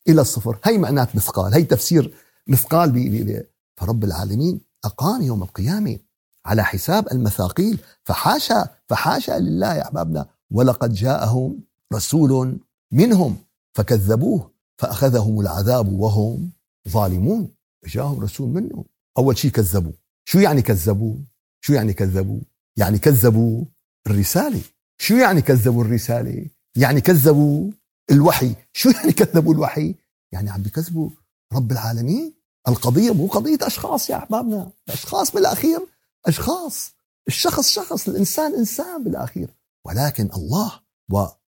إلى 0.09 0.21
الصفر. 0.21 0.57
هي 0.63 0.77
معنات 0.77 1.15
مثقال. 1.15 1.53
هي 1.53 1.63
تفسير 1.63 2.13
مثقال 2.47 3.43
فرب 3.77 4.03
العالمين. 4.03 4.61
أقام 4.85 5.21
يوم 5.21 5.43
القيامة 5.43 5.97
على 6.45 6.63
حساب 6.63 7.11
المثاقيل. 7.11 7.79
فحاشا 8.03 8.67
فحاشا 8.87 9.31
لله 9.31 9.73
يا 9.73 9.81
أحبابنا. 9.81 10.25
ولقد 10.51 10.93
جاءهم 10.93 11.59
رسول 11.93 12.59
منهم. 12.91 13.46
فكذبوه 13.77 14.51
فأخذهم 14.77 15.39
العذاب 15.39 15.93
وهم 15.93 16.51
ظالمون. 16.89 17.49
جاءهم 17.85 18.19
رسول 18.19 18.49
منهم. 18.49 18.85
أول 19.17 19.37
شيء 19.37 19.51
كذبوا. 19.51 19.91
شو 20.25 20.39
يعني 20.39 20.61
كذبوا؟ 20.61 21.15
شو 21.61 21.73
يعني 21.73 21.93
كذبوا؟ 21.93 22.39
يعني 22.77 22.99
كذبوا 22.99 23.65
الرسالة. 24.07 24.61
شو 24.97 25.15
يعني 25.15 25.41
كذبوا 25.41 25.83
الرسالة؟ 25.83 26.45
يعني 26.77 27.01
كذبوا 27.01 27.71
الوحي. 28.11 28.55
شو 28.73 28.89
يعني 28.89 29.11
كذبوا 29.11 29.53
الوحي؟ 29.53 29.95
يعني 30.31 30.49
عم 30.49 30.61
بكذبوا 30.61 31.09
رب 31.53 31.71
العالمين. 31.71 32.33
القضية 32.67 33.13
مو 33.13 33.27
قضية 33.27 33.57
أشخاص 33.61 34.09
يا 34.09 34.17
أحبابنا. 34.17 34.71
الأشخاص 34.87 35.31
بالأخير 35.31 35.79
أشخاص. 36.25 36.93
الشخص 37.27 37.69
شخص 37.69 38.07
الإنسان 38.07 38.55
إنسان 38.55 39.03
بالأخير. 39.03 39.49
ولكن 39.85 40.29
الله 40.35 40.71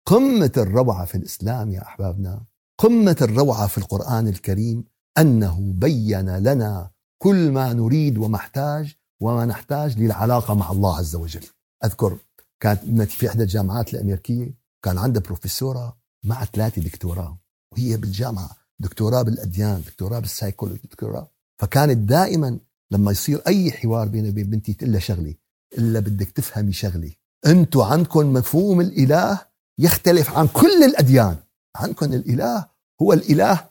قمة 0.10 0.52
الروعة 0.58 1.06
في 1.06 1.16
الإسلام 1.16 1.72
يا 1.72 1.82
أحبابنا 1.82 2.46
قمة 2.78 3.16
الروعة 3.22 3.68
في 3.68 3.78
القرآن 3.78 4.28
الكريم 4.28 4.84
أنه 5.18 5.74
بين 5.76 6.38
لنا 6.38 6.92
كل 7.18 7.52
ما 7.52 7.74
نريد 7.74 8.18
ومحتاج 8.18 8.96
وما 9.22 9.46
نحتاج 9.46 10.00
للعلاقة 10.00 10.54
مع 10.54 10.72
الله 10.72 10.98
عز 10.98 11.16
وجل. 11.16 11.46
أذكر 11.86 12.18
كانت 12.60 12.84
ابنتي 12.84 13.18
في 13.18 13.28
إحدى 13.28 13.44
الجامعات 13.44 13.94
الأمريكية 13.94 14.54
كان 14.84 14.98
عندها 14.98 15.22
بروفيسورة 15.22 15.98
مع 16.24 16.46
ثلاثة 16.46 16.82
دكتوراه 16.82 17.38
وهي 17.74 17.98
بالجامعة 17.98 18.50
دكتوراه 18.80 19.22
بالأديان 19.22 19.82
دكتوراه 19.82 20.20
بالسايكولوجي 20.20 20.82
دكتوراه. 20.92 21.32
فكانت 21.62 21.98
دائما 21.98 22.60
لما 22.92 23.12
يصير 23.12 23.42
أي 23.48 23.72
حوار 23.72 24.08
بيني 24.08 24.30
وبين 24.30 24.50
بنتي 24.50 24.74
تقول 24.74 25.02
شغلة 25.02 25.36
إلا 25.78 26.00
بدك 26.00 26.32
تفهمي 26.32 26.72
شغلة 26.72 27.12
أنتوا 27.46 27.86
عندكم 27.86 28.34
مفهوم 28.34 28.82
الإله 28.82 29.49
يختلف 29.80 30.38
عن 30.38 30.48
كل 30.48 30.84
الأديان. 30.84 31.38
عندكم 31.76 32.06
الإله 32.06 32.66
هو 33.02 33.14
الإله 33.14 33.66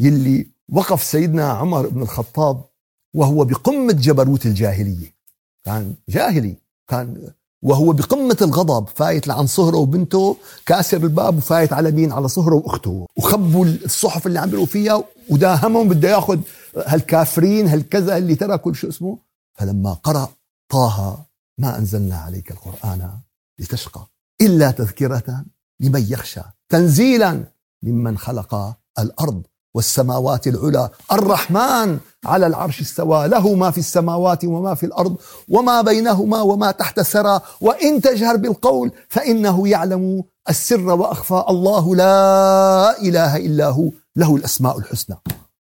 يلي 0.00 0.46
وقف 0.68 1.02
سيدنا 1.02 1.48
عمر 1.48 1.88
بن 1.88 2.02
الخطاب 2.02 2.64
وهو 3.14 3.44
بقمة 3.44 3.92
جبروت 3.92 4.46
الجاهلية. 4.46 5.14
كان 5.64 5.94
جاهلي 6.08 6.56
كان 6.88 7.30
وهو 7.62 7.92
بقمة 7.92 8.36
الغضب 8.42 8.88
فايت 8.88 9.26
لعن 9.26 9.46
صهره 9.46 9.76
وبنته 9.76 10.36
كاسر 10.66 10.96
الباب 10.96 11.36
وفايت 11.36 11.72
على 11.72 11.90
مين؟ 11.90 12.12
على 12.12 12.28
صهره 12.28 12.54
وأخته. 12.54 13.06
وخبوا 13.16 13.64
الصحف 13.64 14.26
اللي 14.26 14.38
عم 14.38 14.66
فيها 14.66 15.04
وداهمهم 15.30 15.88
بده 15.88 16.10
ياخذ 16.10 16.40
هالكافرين 16.76 17.68
هالكذا 17.68 18.16
اللي 18.16 18.34
تركوا 18.34 18.72
شو 18.72 18.88
اسمه. 18.88 19.18
فلما 19.54 19.92
قرأ 19.92 20.28
طه 20.68 21.24
ما 21.58 21.78
أنزلنا 21.78 22.16
عليك 22.16 22.50
القرآن 22.50 23.10
لتشقى. 23.58 24.06
إلا 24.40 24.70
تذكرة 24.70 25.44
لمن 25.80 26.06
يخشى 26.08 26.40
تنزيلا 26.68 27.44
ممن 27.82 28.18
خلق 28.18 28.76
الأرض 28.98 29.42
والسماوات 29.74 30.46
العلى. 30.46 30.90
الرحمن 31.12 31.98
على 32.26 32.46
العرش 32.46 32.80
استوى 32.80 33.28
له 33.28 33.54
ما 33.54 33.70
في 33.70 33.78
السماوات 33.78 34.44
وما 34.44 34.74
في 34.74 34.86
الأرض 34.86 35.16
وما 35.48 35.80
بينهما 35.82 36.40
وما 36.40 36.70
تحت 36.70 36.98
الثرى. 36.98 37.40
وإن 37.60 38.00
تجهر 38.00 38.36
بالقول 38.36 38.92
فإنه 39.08 39.68
يعلم 39.68 40.24
السر 40.48 40.80
وأخفى. 40.80 41.44
الله 41.48 41.96
لا 41.96 43.00
إله 43.02 43.36
إلا 43.36 43.68
هو 43.68 43.90
له 44.16 44.36
الأسماء 44.36 44.78
الحسنى. 44.78 45.16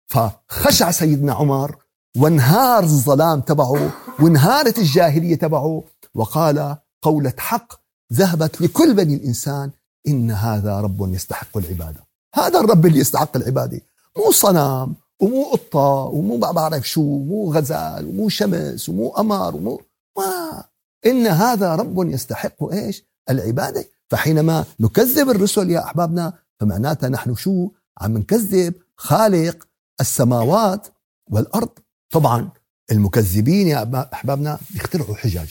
فخشع 0.08 0.92
سيدنا 0.92 1.34
عمر 1.34 1.76
وانهار 2.18 2.84
الظلام 2.84 3.42
تبعه 3.42 3.92
وانهارت 4.20 4.78
الجاهلية 4.80 5.36
تبعه 5.36 5.84
وقال 6.16 6.78
قولة 7.02 7.34
حق 7.38 7.87
ذهبت 8.14 8.62
لكل 8.62 8.94
بني 8.94 9.16
الإنسان 9.16 9.72
إن 10.08 10.32
هذا 10.32 10.80
رب 10.80 11.14
يستحق 11.14 11.58
العبادة. 11.58 12.08
هذا 12.36 12.60
الرب 12.60 12.86
اللي 12.86 13.00
يستحق 13.00 13.38
العبادة. 13.38 13.82
مو 14.18 14.32
صنم 14.32 14.96
ومو 15.20 15.44
قطة 15.44 16.10
ومو 16.14 16.38
بعرف 16.38 16.88
شو 16.88 17.02
مو 17.02 17.54
غزال 17.54 18.06
ومو 18.06 18.30
شمس 18.30 18.90
ومو 18.90 19.10
قمر 19.10 19.56
ومو 19.56 19.82
ما. 20.18 20.64
إن 21.06 21.28
هذا 21.28 21.76
رب 21.76 22.10
يستحق 22.10 22.64
إيش؟ 22.64 23.04
العبادة. 23.30 23.86
فحينما 24.10 24.66
نكذب 24.80 25.30
الرسل 25.30 25.72
يا 25.72 25.84
أحبابنا 25.84 26.34
فمعناتها 26.60 27.10
نحن 27.10 27.36
شو؟ 27.36 27.70
عم 28.02 28.18
نكذب 28.18 28.74
خالق 28.96 29.68
السماوات 30.02 30.88
والأرض. 31.32 31.70
طبعا 32.10 32.50
المكذبين 32.92 33.68
يا 33.68 34.08
أحبابنا 34.14 34.60
بيخترعوا 34.70 35.16
حجج 35.16 35.50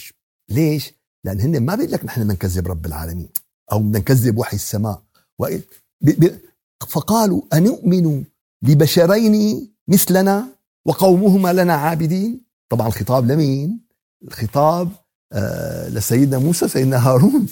ليش؟ 0.48 0.94
لأن 1.26 1.40
هن 1.40 1.60
ما 1.60 1.74
بيقول 1.74 1.92
لك 1.92 2.04
نحن 2.04 2.28
بنكذب 2.28 2.68
رب 2.68 2.86
العالمين 2.86 3.28
أو 3.72 3.78
بدنا 3.78 3.98
نكذب 3.98 4.38
وحي 4.38 4.56
السماء. 4.56 5.02
فقالوا 6.88 7.42
أنؤمن 7.52 8.24
لبشرين 8.62 9.68
مثلنا 9.88 10.46
وقومهما 10.86 11.52
لنا 11.52 11.74
عابدين؟ 11.74 12.40
طبعا 12.68 12.86
الخطاب 12.86 13.26
لمين؟ 13.30 13.80
الخطاب 14.22 14.88
آه 15.32 15.88
لسيدنا 15.88 16.38
موسى 16.38 16.68
سيدنا 16.68 17.08
هارون. 17.08 17.46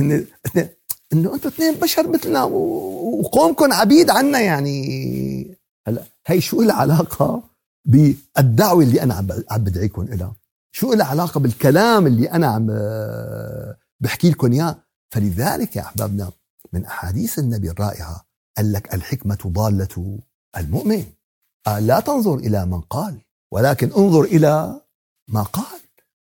إنه 0.00 1.34
أنتم 1.34 1.48
اثنين 1.48 1.74
بشر 1.74 2.08
مثلنا 2.08 2.44
وقومكم 2.44 3.72
عبيد 3.72 4.10
عنا 4.10 4.40
يعني. 4.40 5.56
هلا 5.88 6.02
هي 6.26 6.40
شو 6.40 6.62
العلاقة 6.62 7.42
بالدعوة 7.84 8.82
اللي 8.82 9.02
أنا 9.02 9.14
عم 9.50 9.64
بدعيكم 9.64 10.02
لها 10.02 10.36
شو 10.76 10.92
لها 10.92 11.06
علاقة 11.06 11.40
بالكلام 11.40 12.06
اللي 12.06 12.30
أنا 12.30 12.46
عم 12.46 12.70
آه، 12.70 13.76
بحكي 14.00 14.30
لكم 14.30 14.52
اياه 14.52 14.76
فلذلك 15.10 15.76
يا 15.76 15.82
أحبابنا 15.82 16.30
من 16.72 16.84
أحاديث 16.84 17.38
النبي 17.38 17.70
الرائعة 17.70 18.24
قال 18.56 18.72
لك 18.72 18.94
الحكمة 18.94 19.38
ضالة 19.46 20.18
المؤمن. 20.56 21.04
قال 21.66 21.86
لا 21.86 22.00
تنظر 22.00 22.34
إلى 22.34 22.66
من 22.66 22.80
قال 22.80 23.18
ولكن 23.52 23.92
انظر 23.92 24.24
إلى 24.24 24.80
ما 25.28 25.42
قال. 25.42 25.80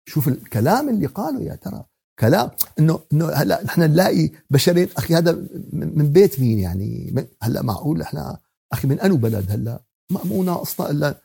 شوف 0.05 0.27
الكلام 0.27 0.89
اللي 0.89 1.05
قاله 1.05 1.41
يا 1.41 1.55
ترى 1.55 1.83
كلام 2.19 2.51
إنه 2.79 2.99
إنه 3.13 3.29
هلأ 3.29 3.63
نحن 3.63 3.81
نلاقي 3.81 4.29
بشرين 4.49 4.89
أخي 4.97 5.15
هذا 5.15 5.31
من 5.73 6.11
بيت 6.11 6.39
مين 6.39 6.59
يعني؟ 6.59 7.15
هلأ 7.41 7.61
معقول 7.61 8.01
إحنا 8.01 8.37
أخي 8.73 8.87
من 8.87 8.99
أنو 8.99 9.17
بلد 9.17 9.51
هلأ؟ 9.51 9.79
ما 10.11 10.23
مو 10.23 10.43
ناقصنا 10.43 10.89
الا 10.89 11.21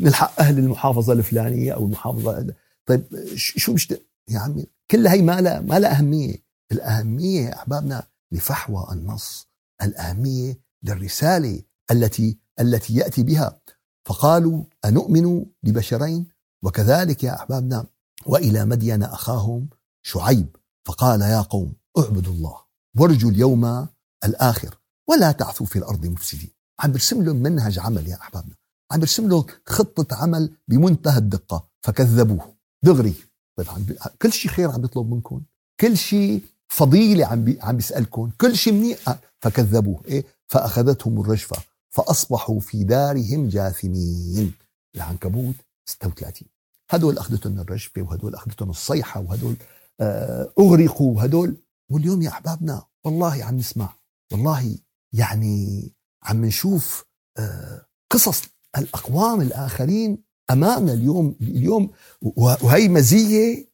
نلحق 0.00 0.40
أهل 0.40 0.58
المحافظة 0.58 1.12
الفلانية 1.12 1.72
أو 1.72 1.86
المحافظة. 1.86 2.54
طيب 2.86 3.04
شو 3.36 3.72
مش 3.72 3.94
يا 4.28 4.38
عمي 4.38 4.66
كل 4.90 5.06
هي 5.06 5.22
ما 5.22 5.40
لها 5.40 5.60
ما 5.60 5.78
لها 5.78 5.98
أهمية. 5.98 6.36
الأهمية 6.72 7.40
يا 7.40 7.54
أحبابنا 7.54 8.02
لفحوى 8.32 8.86
النص. 8.92 9.48
الأهمية 9.82 10.60
للرسالة 10.82 11.62
التي 11.90 12.38
التي 12.60 12.94
يأتي 12.94 13.22
بها. 13.22 13.60
فقالوا 14.04 14.64
أنؤمن 14.84 15.44
لبشرين؟ 15.62 16.26
وكذلك 16.62 17.24
يا 17.24 17.34
أحبابنا 17.34 17.86
وإلى 18.26 18.64
مدين 18.64 19.02
أخاهم 19.02 19.68
شعيب. 20.02 20.56
فقال 20.86 21.20
يا 21.20 21.40
قوم 21.40 21.72
اعبدوا 21.98 22.32
الله 22.32 22.56
وارجوا 22.98 23.30
اليوم 23.30 23.88
الآخر 24.24 24.78
ولا 25.08 25.32
تعثوا 25.32 25.66
في 25.66 25.76
الأرض 25.76 26.06
مفسدين. 26.06 26.50
عم 26.80 26.92
برسم 26.92 27.22
لهم 27.22 27.36
منهج 27.36 27.78
عمل 27.78 28.08
يا 28.08 28.14
أحبابنا. 28.14 28.54
عم 28.92 29.00
برسم 29.00 29.28
له 29.28 29.46
خطة 29.66 30.16
عمل 30.16 30.50
بمنتهى 30.68 31.18
الدقة 31.18 31.68
فكذبوه. 31.82 32.54
دغري. 32.82 33.14
طيب 33.56 33.68
عم 33.70 33.86
كل 34.22 34.32
شيء 34.32 34.50
خير 34.50 34.70
عم 34.70 34.80
بيطلب 34.80 35.10
منكم. 35.10 35.42
كل 35.80 35.96
شيء 35.96 36.42
فضيلة 36.68 37.26
عم 37.26 37.44
بي... 37.44 37.58
عم 37.60 37.76
بيسألكم. 37.76 38.30
كل 38.40 38.56
شيء 38.56 38.72
منيح. 38.72 39.08
آه، 39.08 39.18
فكذبوه. 39.40 40.02
إيه؟ 40.08 40.24
فأخذتهم 40.48 41.20
الرجفه 41.20 41.56
فأصبحوا 41.90 42.60
في 42.60 42.84
دارهم 42.84 43.48
جاثمين. 43.48 44.54
العنكبوت 44.94 45.54
36 45.86 46.48
هدول 46.90 47.18
أخذتهم 47.18 47.60
الرجفه 47.60 48.02
وهدول 48.02 48.34
أخذتهم 48.34 48.70
الصيحة 48.70 49.20
وهدول 49.20 49.56
آه، 50.00 50.52
أغرقوا 50.58 51.16
وهدول. 51.16 51.56
واليوم 51.90 52.22
يا 52.22 52.28
أحبابنا 52.28 52.82
والله 53.04 53.44
عم 53.44 53.56
نسمع. 53.56 53.94
والله 54.32 54.78
يعني 55.12 55.92
عم 56.22 56.44
نشوف 56.44 57.04
آه، 57.38 57.86
قصص 58.10 58.42
الأقوام 58.78 59.40
الآخرين 59.40 60.18
أمامنا 60.50 60.92
اليوم 60.92 61.36
اليوم 61.40 61.90
وهي 62.36 62.88
مزية 62.88 63.72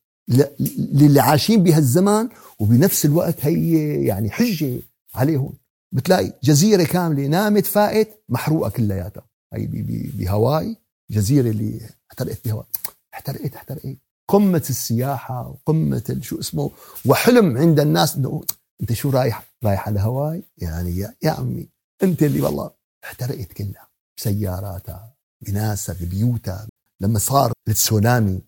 للي 0.92 1.20
عايشين 1.20 1.62
بهالزمان 1.62 2.28
وبنفس 2.58 3.04
الوقت 3.04 3.46
هي 3.46 3.94
يعني 4.04 4.30
حجة 4.30 4.80
عليهم. 5.14 5.52
بتلاقي 5.92 6.32
جزيرة 6.42 6.84
كاملة 6.84 7.26
نامت 7.26 7.66
فائت 7.66 8.22
محروقة 8.28 8.70
كلياتها. 8.70 9.26
هي 9.54 9.66
بهواي 10.14 10.76
جزيرة 11.10 11.50
اللي 11.50 11.80
احترقت 12.10 12.38
بهواي. 12.44 12.66
احترقت 13.14 13.54
احترقت. 13.54 13.96
قمة 14.28 14.62
السياحة 14.70 15.48
وقمة 15.48 16.18
شو 16.20 16.40
اسمه 16.40 16.70
وحلم 17.06 17.58
عند 17.58 17.80
الناس 17.80 18.16
إنه 18.16 18.42
أنت 18.80 18.92
شو 18.92 19.10
رايح؟ 19.10 19.44
رايح 19.64 19.88
على 19.88 20.00
هواي؟ 20.00 20.42
يعني 20.58 20.96
يا, 20.96 21.14
يا 21.22 21.30
عمي 21.30 21.68
أنت 22.02 22.22
اللي 22.22 22.40
والله 22.40 22.70
احترقت 23.04 23.52
كلها. 23.52 23.87
بسياراتها 24.18 25.14
بناسها 25.46 25.94
ببيوتها. 26.00 26.68
لما 27.00 27.18
صار 27.18 27.52
التسونامي 27.68 28.40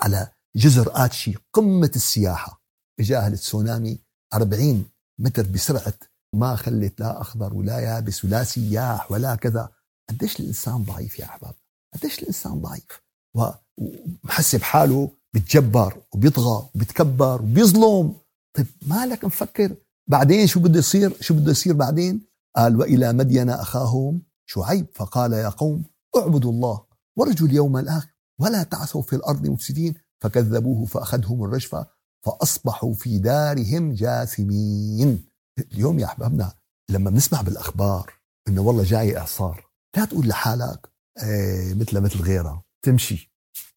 على 0.00 0.28
جزر 0.56 1.04
آتشي 1.04 1.34
قمة 1.52 1.90
السياحة 1.96 2.62
اجاها 3.00 3.28
التسونامي 3.28 3.98
40 4.34 4.84
متر 5.18 5.46
بسرعة 5.46 5.94
ما 6.34 6.56
خلت 6.56 7.00
لا 7.00 7.20
أخضر 7.20 7.54
ولا 7.54 7.78
يابس 7.78 8.24
ولا 8.24 8.44
سياح 8.44 9.12
ولا 9.12 9.34
كذا. 9.34 9.68
قديش 10.10 10.40
الإنسان 10.40 10.82
ضعيف 10.82 11.18
يا 11.18 11.24
أحباب؟ 11.24 11.54
قديش 11.94 12.18
الإنسان 12.18 12.60
ضعيف؟ 12.60 13.02
ومحسب 13.34 14.62
حاله 14.62 15.10
بتجبر 15.34 16.02
وبيطغى 16.12 16.68
وبيتكبر 16.74 17.42
وبيظلم. 17.42 18.14
طيب 18.56 18.66
مالك 18.82 19.24
مفكر 19.24 19.76
بعدين 20.10 20.46
شو 20.46 20.60
بده 20.60 20.78
يصير؟ 20.78 21.16
شو 21.20 21.34
بده 21.34 21.50
يصير 21.50 21.72
بعدين؟ 21.72 22.20
قال 22.56 22.76
وإلى 22.76 23.12
مدين 23.12 23.50
أخاهم 23.50 24.22
شعيب 24.46 24.86
فقال 24.94 25.32
يا 25.32 25.48
قوم 25.48 25.84
اعبدوا 26.16 26.50
الله 26.52 26.84
وارجوا 27.16 27.48
اليوم 27.48 27.76
الآخر 27.76 28.08
ولا 28.40 28.62
تعثوا 28.62 29.02
في 29.02 29.16
الأرض 29.16 29.46
مفسدين 29.46 29.94
فكذبوه 30.20 30.84
فأخذهم 30.84 31.44
الرجفة 31.44 31.86
فأصبحوا 32.24 32.94
في 32.94 33.18
دارهم 33.18 33.92
جاثمين. 33.92 35.24
اليوم 35.72 35.98
يا 35.98 36.06
أحبابنا 36.06 36.54
لما 36.90 37.10
بنسمع 37.10 37.40
بالأخبار 37.40 38.12
إنه 38.48 38.60
والله 38.60 38.84
جاي 38.84 39.18
إعصار 39.18 39.66
لا 39.96 40.04
تقول 40.04 40.28
لحالك 40.28 40.88
إيه 41.22 41.74
مثل 41.74 42.00
مثل 42.00 42.22
غيرها 42.22 42.64
تمشي 42.82 43.32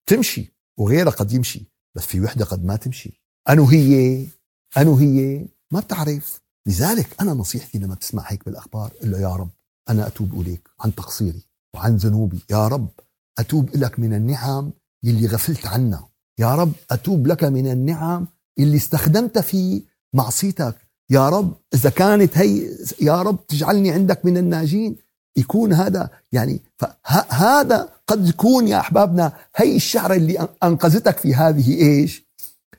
تمشي 0.06 0.58
وغيرها 0.80 1.12
قد 1.12 1.32
يمشي 1.32 1.72
بس 1.96 2.06
في 2.06 2.22
وحدة 2.22 2.46
قد 2.46 2.66
ما 2.66 2.76
تمشي. 2.76 3.24
أنو 3.50 3.66
هي 3.66 4.28
أنو 4.78 4.96
هي 4.96 5.48
ما 5.72 5.80
بتعرف. 5.80 6.42
لذلك 6.68 7.22
أنا 7.22 7.34
نصيحتي 7.34 7.78
لما 7.78 7.96
تسمع 7.96 8.24
هيك 8.28 8.46
بالأخبار 8.46 8.92
قل 9.02 9.12
له 9.12 9.20
يا 9.20 9.36
رب 9.36 9.50
أنا 9.90 10.08
أتوب 10.08 10.42
إليك 10.42 10.70
عن 10.80 10.96
تقصيري 10.96 11.42
وعن 11.76 11.96
ذنوبي. 11.96 12.40
يا 12.50 12.68
رب 12.68 12.88
أتوب 13.40 13.70
لك 13.76 14.00
من 14.00 14.14
النعم 14.14 14.72
يلي 15.04 15.28
غفلت 15.28 15.68
عنها. 15.68 16.10
يا 16.40 16.56
رب 16.56 16.72
أتوب 16.92 17.28
لك 17.28 17.44
من 17.44 17.68
النعم 17.72 18.28
اللي 18.60 18.78
استخدمت 18.78 19.40
في 19.40 19.84
معصيتك. 20.14 20.76
يا 21.10 21.30
رب 21.30 21.54
إذا 21.74 21.90
كانت 21.90 22.38
هي 22.38 22.70
يا 23.02 23.22
رب 23.22 23.48
تجعلني 23.48 23.92
عندك 23.92 24.26
من 24.26 24.38
الناجين. 24.38 24.96
يكون 25.38 25.74
هذا 25.74 26.10
يعني 26.32 26.62
فهذا 26.78 27.90
قد 28.08 28.28
يكون 28.28 28.68
يا 28.68 28.80
أحبابنا 28.80 29.34
هي 29.56 29.76
الشعرة 29.76 30.16
اللي 30.16 30.48
أنقذتك 30.64 31.18
في 31.18 31.36
هذه 31.36 31.82
إيش؟ 31.82 32.28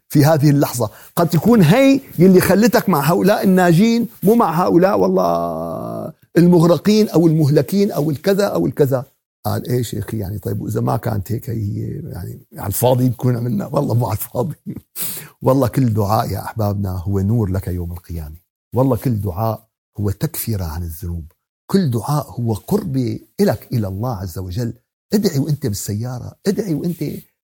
في 0.09 0.25
هذه 0.25 0.51
اللحظة. 0.51 0.91
قد 1.17 1.29
تكون 1.29 1.63
هي 1.63 2.01
اللي 2.19 2.41
خلتك 2.41 2.89
مع 2.89 3.11
هؤلاء 3.11 3.45
الناجين 3.45 4.09
مو 4.23 4.35
مع 4.35 4.65
هؤلاء 4.65 4.99
والله. 4.99 6.13
المغرقين 6.39 7.09
أو 7.09 7.27
المهلكين 7.27 7.93
أو 7.93 8.11
الكذا 8.11 8.45
أو 8.45 8.67
الكذا. 8.67 9.05
قال 9.45 9.71
إيش 9.71 9.95
يا 9.95 9.99
أخي 9.99 10.19
يعني 10.19 10.39
طيب 10.39 10.61
واذا 10.61 10.81
ما 10.81 10.97
كانت 10.97 11.33
هيك 11.33 11.51
هي 11.51 11.81
يعني 12.05 12.47
على 12.57 12.67
الفاضي 12.67 13.09
بكون 13.09 13.37
عملنا. 13.37 13.67
والله 13.67 13.95
مو 13.95 14.07
على 14.07 14.19
الفاضي. 14.19 14.55
والله 15.43 15.69
كل 15.69 15.95
دعاء 15.95 16.31
يا 16.31 16.45
أحبابنا 16.45 16.91
هو 16.91 17.21
نور 17.21 17.51
لك 17.51 17.69
يوم 17.69 17.93
القيامة. 17.93 18.37
والله 18.75 18.97
كل 18.97 19.21
دعاء 19.21 19.69
هو 20.01 20.11
تكفير 20.11 20.63
عن 20.63 20.83
الذنوب. 20.83 21.33
كل 21.71 21.91
دعاء 21.91 22.31
هو 22.31 22.55
قرب 22.55 23.19
لك 23.41 23.69
إلى 23.73 23.89
الله 23.89 24.17
عز 24.17 24.39
وجل. 24.39 24.75
ادعي 25.13 25.39
وأنت 25.39 25.67
بالسيارة 25.67 26.39
ادعي 26.47 26.75
وأنت 26.75 27.03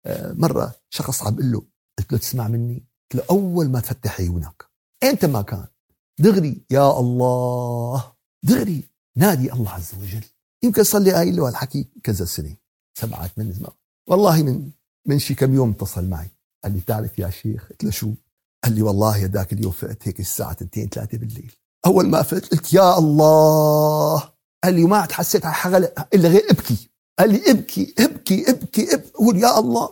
آه، 0.05 0.33
مرة 0.33 0.75
شخص 0.89 1.23
عم 1.23 1.35
بقول 1.35 1.51
له 1.51 1.63
قلت 1.99 2.11
له 2.11 2.17
تسمع 2.17 2.47
مني؟ 2.47 2.87
قلت 3.11 3.21
له 3.21 3.23
أول 3.37 3.69
ما 3.69 3.79
تفتح 3.79 4.19
عيونك. 4.19 4.65
أنت 5.03 5.25
ما 5.25 5.41
كان. 5.41 5.67
دغري 6.19 6.65
يا 6.71 6.99
الله. 6.99 8.18
دغري 8.43 8.83
نادي 9.17 9.53
الله 9.53 9.71
عز 9.71 9.91
وجل. 10.01 10.23
يمكن 10.63 10.83
صار 10.83 11.01
لي 11.01 11.13
قايل 11.13 11.35
له 11.35 11.47
هالحكي 11.47 11.87
كذا 12.03 12.25
سنة 12.25 12.55
سبعة 12.99 13.27
ثمان 13.27 13.53
والله 14.07 14.43
من 14.43 14.69
من 15.07 15.19
شي 15.19 15.35
كم 15.35 15.53
يوم 15.53 15.69
اتصل 15.69 16.05
معي. 16.05 16.29
قال 16.63 16.73
لي 16.73 16.79
تعرف 16.79 17.19
يا 17.19 17.29
شيخ 17.29 17.69
قلت 17.69 17.83
له 17.83 17.91
شو؟ 17.91 18.13
قال 18.63 18.75
لي 18.75 18.81
والله 18.81 19.23
هداك 19.23 19.53
اليوم 19.53 19.71
فقت 19.71 20.07
هيك 20.07 20.19
الساعة 20.19 20.57
2 20.61 20.89
3 20.89 21.17
بالليل. 21.17 21.51
أول 21.85 22.07
ما 22.09 22.21
فقت 22.21 22.45
قلت 22.45 22.73
يا 22.73 22.97
الله. 22.97 24.31
قال 24.63 24.73
لي 24.73 24.83
وما 24.83 24.97
عاد 24.97 25.11
حسيت 25.11 25.45
على 25.45 25.53
حاجة 25.53 25.93
إلا 26.13 26.29
غير 26.29 26.45
ابكي. 26.51 26.89
قال 27.19 27.31
لي 27.31 27.51
ابكي 27.51 27.93
ابكي 27.99 28.49
ابكي 28.49 28.93
ابكي. 28.93 29.11
قول 29.13 29.37
يا 29.37 29.59
الله. 29.59 29.89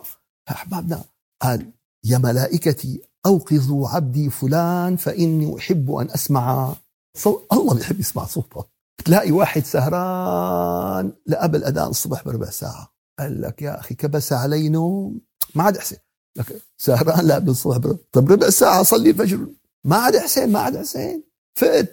أحبابنا 0.50 1.04
قال 1.42 1.72
يا 2.04 2.18
ملائكتي 2.18 3.02
أوقظوا 3.26 3.88
عبدي 3.88 4.30
فلان 4.30 4.96
فإني 4.96 5.58
أحب 5.58 5.90
أن 5.90 6.10
أسمع 6.10 6.76
صوت 7.18 7.46
الله 7.52 7.74
بيحب 7.74 8.00
يسمع 8.00 8.24
صوته. 8.24 8.64
تلاقي 9.04 9.30
واحد 9.32 9.64
سهران 9.64 11.12
لقبل 11.26 11.64
أذان 11.64 11.88
الصبح 11.88 12.24
بربع 12.24 12.50
ساعة. 12.50 12.92
قال 13.18 13.40
لك 13.40 13.62
يا 13.62 13.80
أخي 13.80 13.94
كبس 13.94 14.32
علي 14.32 14.68
نوم 14.68 15.20
ما 15.54 15.64
عاد 15.64 15.76
احسن 15.76 15.96
لك 16.36 16.62
سهران 16.76 17.26
لقبل 17.26 17.50
الصبح 17.50 17.76
بربع 17.76 17.98
طب 18.12 18.32
ربع 18.32 18.50
ساعة 18.50 18.82
صلي 18.82 19.10
الفجر. 19.10 19.46
ما 19.84 19.96
عاد 19.96 20.16
حسين 20.16 20.52
ما 20.52 20.58
عاد 20.58 20.76
حسين. 20.76 21.24
فقت 21.56 21.88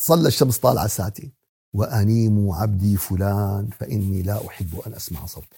صلى 0.00 0.28
الشمس 0.28 0.58
طالعة 0.58 0.86
ساعتين 0.86 1.32
وأنيم 1.74 2.50
عبدي 2.50 2.96
فلان 2.96 3.68
فإني 3.80 4.22
لا 4.22 4.46
أحب 4.46 4.80
أن 4.86 4.94
أسمع 4.94 5.26
صوته. 5.26 5.56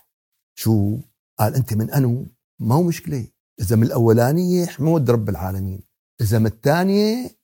شو؟ 0.54 0.98
قال 1.38 1.54
أنت 1.54 1.74
من 1.74 1.90
أنو؟ 1.90 2.26
ما 2.58 2.74
هو 2.74 2.82
مشكلة. 2.82 3.26
إذا 3.60 3.76
من 3.76 3.82
الأولانية 3.82 4.66
حمود 4.66 5.10
رب 5.10 5.28
العالمين. 5.28 5.80
إذا 6.20 6.38
من 6.38 6.46
الثانية 6.46 7.39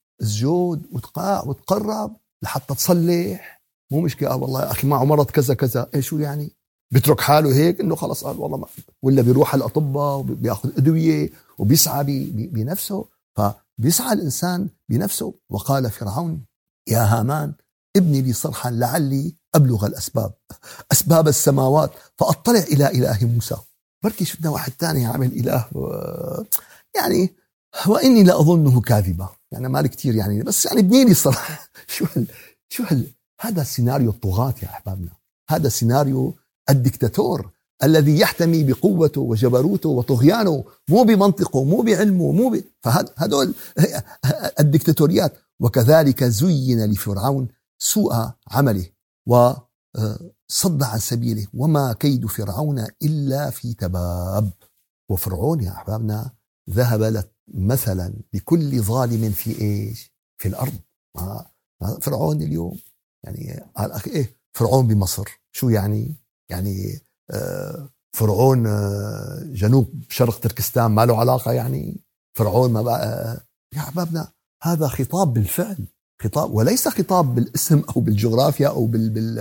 وتقاع 0.93 1.43
وتقرب 1.47 2.17
لحتى 2.43 2.75
تصلح. 2.75 3.63
مو 3.93 4.01
مشكلة 4.01 4.29
قال 4.29 4.43
والله 4.43 4.61
يا 4.61 4.71
أخي 4.71 4.87
معه 4.87 5.05
مرض 5.05 5.31
كذا 5.31 5.55
كذا. 5.55 5.87
إيه 5.95 6.01
شو 6.01 6.19
يعني؟ 6.19 6.51
بيترك 6.93 7.21
حاله 7.21 7.57
هيك 7.57 7.81
إنه 7.81 7.97
خلص 7.97 8.25
قال 8.25 8.39
والله 8.39 8.57
ما 8.57 8.67
ولا 9.03 9.23
بيروح 9.23 9.53
على 9.53 9.59
الأطباء 9.59 10.17
وبياخذ 10.17 10.71
أدوية 10.77 11.31
وبيسعى 11.59 12.05
بنفسه. 12.31 13.05
فبيسعى 13.37 14.13
الإنسان 14.13 14.69
بنفسه. 14.89 15.35
وقال 15.51 15.91
فرعون 15.91 16.45
يا 16.89 17.05
هامان 17.05 17.53
ابني 17.97 18.23
لي 18.23 18.33
صرحا 18.33 18.71
لعلي 18.71 19.35
أبلغ 19.55 19.87
الأسباب 19.87 20.33
أسباب 20.93 21.29
السماوات 21.29 21.91
فأطلع 22.17 22.61
إلى 22.61 22.91
إله 22.91 23.19
موسى. 23.25 23.57
بركي 24.05 24.25
شفنا 24.25 24.51
واحد 24.51 24.73
ثاني 24.79 25.07
عامل 25.07 25.33
إله 25.33 25.65
يعني 26.97 27.35
وإني 27.87 28.23
لأظنه 28.23 28.81
كاذبا. 28.81 29.29
يعني 29.57 29.69
مالي 29.69 29.89
كثير 29.89 30.15
يعني. 30.15 30.43
بس 30.43 30.67
يعني 30.67 30.81
ابني 30.81 31.05
لي 31.05 31.15
صراحة. 31.15 31.69
شو 31.95 32.05
هال 32.17 32.27
شو 32.69 32.83
هال 32.83 33.07
هذا 33.41 33.63
سيناريو 33.63 34.11
الطغاة 34.11 34.55
يا 34.63 34.69
أحبابنا. 34.69 35.11
هذا 35.51 35.69
سيناريو 35.69 36.37
الدكتاتور 36.71 37.51
الذي 37.83 38.21
يحتمي 38.21 38.65
بقوته 38.65 39.21
وجبروته 39.21 39.89
وطغيانه 39.89 40.65
مو 40.89 41.03
بمنطقه 41.05 41.65
مو 41.65 41.83
بعلمه 41.83 42.33
مو 42.33 42.51
ب... 42.51 42.65
فهدول 42.81 43.55
الدكتاتوريات. 44.61 45.33
وكذلك 45.61 46.25
زين 46.25 46.85
لفرعون 46.85 47.49
سوء 47.79 48.15
عمله 48.51 48.87
وصد 49.27 50.83
عن 50.83 50.99
سبيله. 50.99 51.47
وما 51.55 51.93
كيد 51.93 52.27
فرعون 52.27 52.87
إلا 53.03 53.51
في 53.51 53.75
تباب. 53.75 54.51
وفرعون 55.11 55.61
يا 55.61 55.71
أحبابنا 55.71 56.31
ذهب 56.71 57.03
مثلا 57.55 58.15
لكل 58.35 58.81
ظالم 58.83 59.31
في 59.31 59.61
إيش؟ 59.61 60.13
في 60.39 60.49
الأرض. 60.49 60.75
فرعون 62.01 62.43
اليوم. 62.43 62.79
يعني 63.25 63.65
قال 63.77 63.93
إيه؟ 64.07 64.37
فرعون 64.53 64.87
بمصر. 64.87 65.29
شو 65.53 65.69
يعني؟ 65.69 66.15
يعني 66.51 67.01
آه، 67.31 67.89
فرعون 68.13 68.67
آه، 68.67 69.43
جنوب 69.45 70.03
شرق 70.09 70.41
تركستان 70.41 70.87
ما 70.87 71.07
له 71.07 71.21
علاقة 71.21 71.53
يعني؟ 71.53 72.05
فرعون 72.39 72.73
ما 72.73 72.83
بقى 72.83 73.07
آه، 73.07 73.41
يا 73.75 73.81
أحبابنا 73.81 74.33
هذا 74.63 74.89
خطاب 74.89 75.33
بالفعل. 75.33 75.87
خطاب 76.23 76.55
وليس 76.55 76.89
خطاب 76.89 77.35
بالاسم 77.35 77.83
أو 77.97 78.01
بالجغرافيا 78.01 78.69
أو 78.69 78.87
بال, 78.87 79.11
بال, 79.11 79.35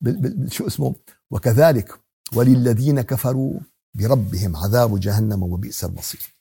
بال, 0.00 0.16
بال 0.16 0.52
شو 0.52 0.66
اسمه؟ 0.66 0.94
وكذلك 1.30 2.00
وللذين 2.34 3.00
كفروا 3.00 3.60
بربهم 3.94 4.56
عذاب 4.56 5.00
جهنم 5.00 5.42
وبئس 5.42 5.84
المصير. 5.84 6.33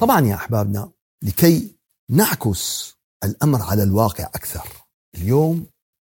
طبعا 0.00 0.26
يا 0.26 0.34
أحبابنا 0.34 0.90
لكي 1.22 1.76
نعكس 2.10 2.94
الأمر 3.24 3.62
على 3.62 3.82
الواقع 3.82 4.24
أكثر 4.24 4.68
اليوم 5.14 5.66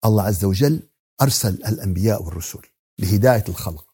الله 0.05 0.23
عز 0.23 0.45
وجل 0.45 0.81
أرسل 1.23 1.55
الأنبياء 1.55 2.23
والرسل 2.23 2.61
لهداية 2.99 3.45
الخلق 3.49 3.85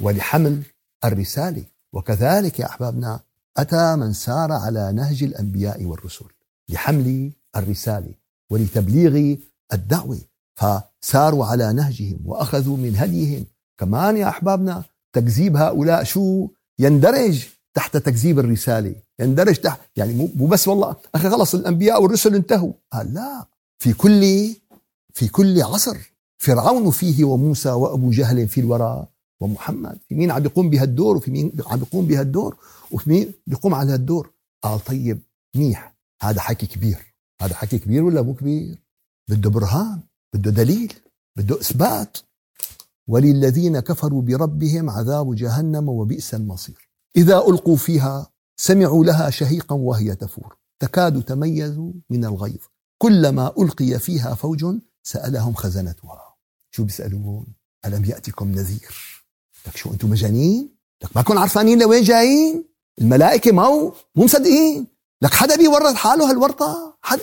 ولحمل 0.00 0.62
الرسالة. 1.04 1.64
وكذلك 1.92 2.60
يا 2.60 2.66
أحبابنا 2.66 3.20
أتى 3.56 3.96
من 3.96 4.12
سار 4.12 4.52
على 4.52 4.92
نهج 4.92 5.22
الأنبياء 5.22 5.84
والرسل 5.84 6.26
لحمل 6.68 7.32
الرسالة 7.56 8.14
ولتبليغ 8.50 9.36
الدعوة 9.72 10.18
فساروا 10.54 11.46
على 11.46 11.72
نهجهم 11.72 12.18
وأخذوا 12.24 12.76
من 12.76 12.96
هديهم. 12.96 13.46
كمان 13.78 14.16
يا 14.16 14.28
أحبابنا 14.28 14.84
تكذيب 15.12 15.56
هؤلاء 15.56 16.04
شو؟ 16.04 16.48
يندرج 16.78 17.46
تحت 17.74 17.96
تكذيب 17.96 18.38
الرسالة. 18.38 19.05
يندرج 19.20 19.54
تحت 19.54 19.80
يعني 19.96 20.30
مو 20.36 20.46
بس 20.46 20.68
والله 20.68 20.96
أخي 21.14 21.30
خلص 21.30 21.54
الأنبياء 21.54 22.02
والرسل 22.02 22.34
انتهوا. 22.34 22.72
قال 22.92 23.14
لا 23.14 23.46
في 23.78 23.92
كل 23.92 24.22
في 25.14 25.28
كل 25.28 25.62
عصر 25.62 25.96
فرعون 26.38 26.90
فيه 26.90 27.24
وموسى 27.24 27.70
وأبو 27.70 28.10
جهل 28.10 28.48
في 28.48 28.60
الوراء 28.60 29.08
ومحمد. 29.40 29.98
في 30.08 30.14
مين 30.14 30.30
عم 30.30 30.42
بيقوم 30.42 30.70
بهالدور 30.70 31.16
وفي 31.16 31.30
مين 31.30 31.52
عم 31.66 31.78
بيقوم 31.78 32.06
بهالدور 32.06 32.56
وفي 32.90 33.10
مين 33.10 33.32
بيقوم 33.46 33.74
على 33.74 33.92
هالدور 33.92 34.30
قال 34.62 34.84
طيب 34.84 35.20
منيح. 35.56 35.96
هذا 36.22 36.40
حكي 36.40 36.66
كبير. 36.66 37.14
هذا 37.42 37.54
حكي 37.54 37.78
كبير 37.78 38.04
ولا 38.04 38.22
مو 38.22 38.34
كبير؟ 38.34 38.78
بده 39.28 39.50
برهان 39.50 40.00
بده 40.34 40.50
دليل 40.50 40.92
بده 41.36 41.60
إثبات. 41.60 42.18
وللذين 43.08 43.80
كفروا 43.80 44.22
بربهم 44.22 44.90
عذاب 44.90 45.34
جهنم 45.34 45.88
وبئس 45.88 46.34
المصير. 46.34 46.88
إذا 47.16 47.38
ألقوا 47.38 47.76
فيها 47.76 48.30
سمعوا 48.56 49.04
لها 49.04 49.30
شهيقا 49.30 49.76
وهي 49.76 50.14
تفور. 50.14 50.56
تكاد 50.82 51.22
تميز 51.22 51.78
من 52.10 52.24
الغيظ. 52.24 52.62
كلما 52.98 53.52
ألقي 53.58 53.98
فيها 53.98 54.34
فوج 54.34 54.64
سألهم 55.02 55.54
خزنتها. 55.54 56.34
شو 56.70 56.84
بيسألون؟ 56.84 57.46
ألم 57.86 58.04
يأتكم 58.04 58.52
نذير؟ 58.52 59.22
لك 59.66 59.76
شو 59.76 59.90
أنتم 59.90 60.10
مجانين 60.10 60.76
لك 61.04 61.16
ما 61.16 61.22
كون 61.22 61.38
عرفانين 61.38 61.82
لوين 61.82 62.02
جايين؟ 62.02 62.64
الملائكة 63.00 63.52
ما 63.52 63.68
مو 63.68 64.24
مصدقين. 64.24 64.86
لك 65.22 65.34
حدا 65.34 65.56
بيورط 65.56 65.94
حاله 65.94 66.30
هالورطة؟ 66.30 66.98
حدا 67.02 67.22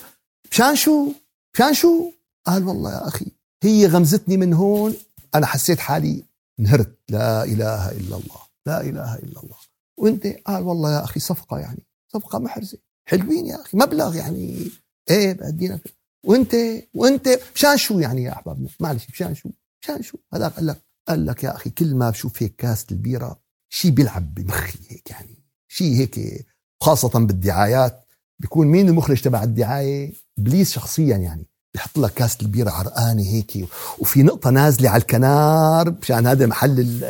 مشان 0.51 0.75
شو؟ 0.75 1.11
مشان 1.53 1.73
شو؟ 1.73 2.11
قال 2.45 2.67
والله 2.67 2.91
يا 2.91 3.07
أخي 3.07 3.25
هي 3.63 3.87
غمزتني 3.87 4.37
من 4.37 4.53
هون. 4.53 4.95
أنا 5.35 5.45
حسيت 5.45 5.79
حالي 5.79 6.23
انهرت 6.59 6.99
لا 7.09 7.43
إله 7.43 7.91
إلا 7.91 8.15
الله. 8.15 8.41
لا 8.65 8.81
إله 8.81 9.15
إلا 9.15 9.43
الله. 9.43 9.57
وانت 9.97 10.27
قال 10.27 10.63
والله 10.63 10.93
يا 10.93 11.03
أخي 11.03 11.19
صفقة 11.19 11.60
يعني 11.60 11.84
صفقة 12.13 12.39
محرزة. 12.39 12.77
حلوين 13.06 13.45
يا 13.45 13.62
أخي 13.62 13.77
مبلغ 13.77 14.15
يعني 14.15 14.69
إيه 15.10 15.34
بدينا 15.34 15.79
وانت 16.25 16.56
وانت 16.93 17.39
مشان 17.56 17.77
شو 17.77 17.99
يعني 17.99 18.23
يا 18.23 18.32
احبابنا 18.32 18.69
معلش 18.79 19.10
مشان 19.10 19.36
شو؟ 19.36 19.49
مشان 19.84 20.01
شو؟ 20.01 20.17
هذاك 20.34 20.53
قال 20.53 20.65
لك 20.67 20.82
قال 21.08 21.25
لك 21.25 21.43
يا 21.43 21.56
أخي 21.56 21.69
كل 21.69 21.95
ما 21.95 22.10
بشوف 22.10 22.43
هيك 22.43 22.56
كاسه 22.56 22.86
البيرة 22.91 23.39
شيء 23.69 23.91
بيلعب 23.91 24.34
بمخي 24.34 24.79
هيك 24.89 25.10
يعني 25.12 25.43
شيء 25.67 25.95
هيك 25.95 26.45
خاصة 26.84 27.19
بالدعايات 27.19 28.06
بيكون 28.39 28.67
مين 28.67 28.89
المخرج 28.89 29.21
تبع 29.21 29.43
الدعاية؟ 29.43 30.13
بليس 30.38 30.71
شخصيا 30.71 31.17
يعني. 31.17 31.45
بيحط 31.73 31.97
لك 31.97 32.13
كاسة 32.13 32.38
البيرة 32.41 32.69
عرقانة 32.71 33.23
هيك 33.23 33.67
وفي 33.99 34.23
نقطة 34.23 34.49
نازلة 34.49 34.89
على 34.89 35.01
الكنار 35.01 35.95
مشان 36.01 36.27
هذا 36.27 36.45
محل 36.45 37.03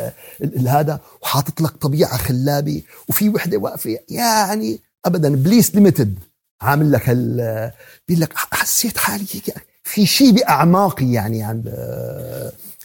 هذا 0.66 1.00
وحاطط 1.22 1.60
لك 1.60 1.70
طبيعة 1.70 2.16
خلابة 2.16 2.82
وفي 3.08 3.28
وحدة 3.28 3.56
واقفة 3.56 3.98
يعني 4.08 4.80
أبدا 5.04 5.36
بليس 5.36 5.74
ليمتد 5.74 6.18
عامل 6.62 6.92
لك 6.92 7.08
هال 7.08 7.36
بيقول 8.08 8.20
لك 8.22 8.32
حسيت 8.36 8.98
حالي 8.98 9.26
هيك 9.32 9.54
في 9.82 10.06
شيء 10.06 10.30
بأعماقي 10.30 11.12
يعني 11.12 11.42
عم 11.42 11.62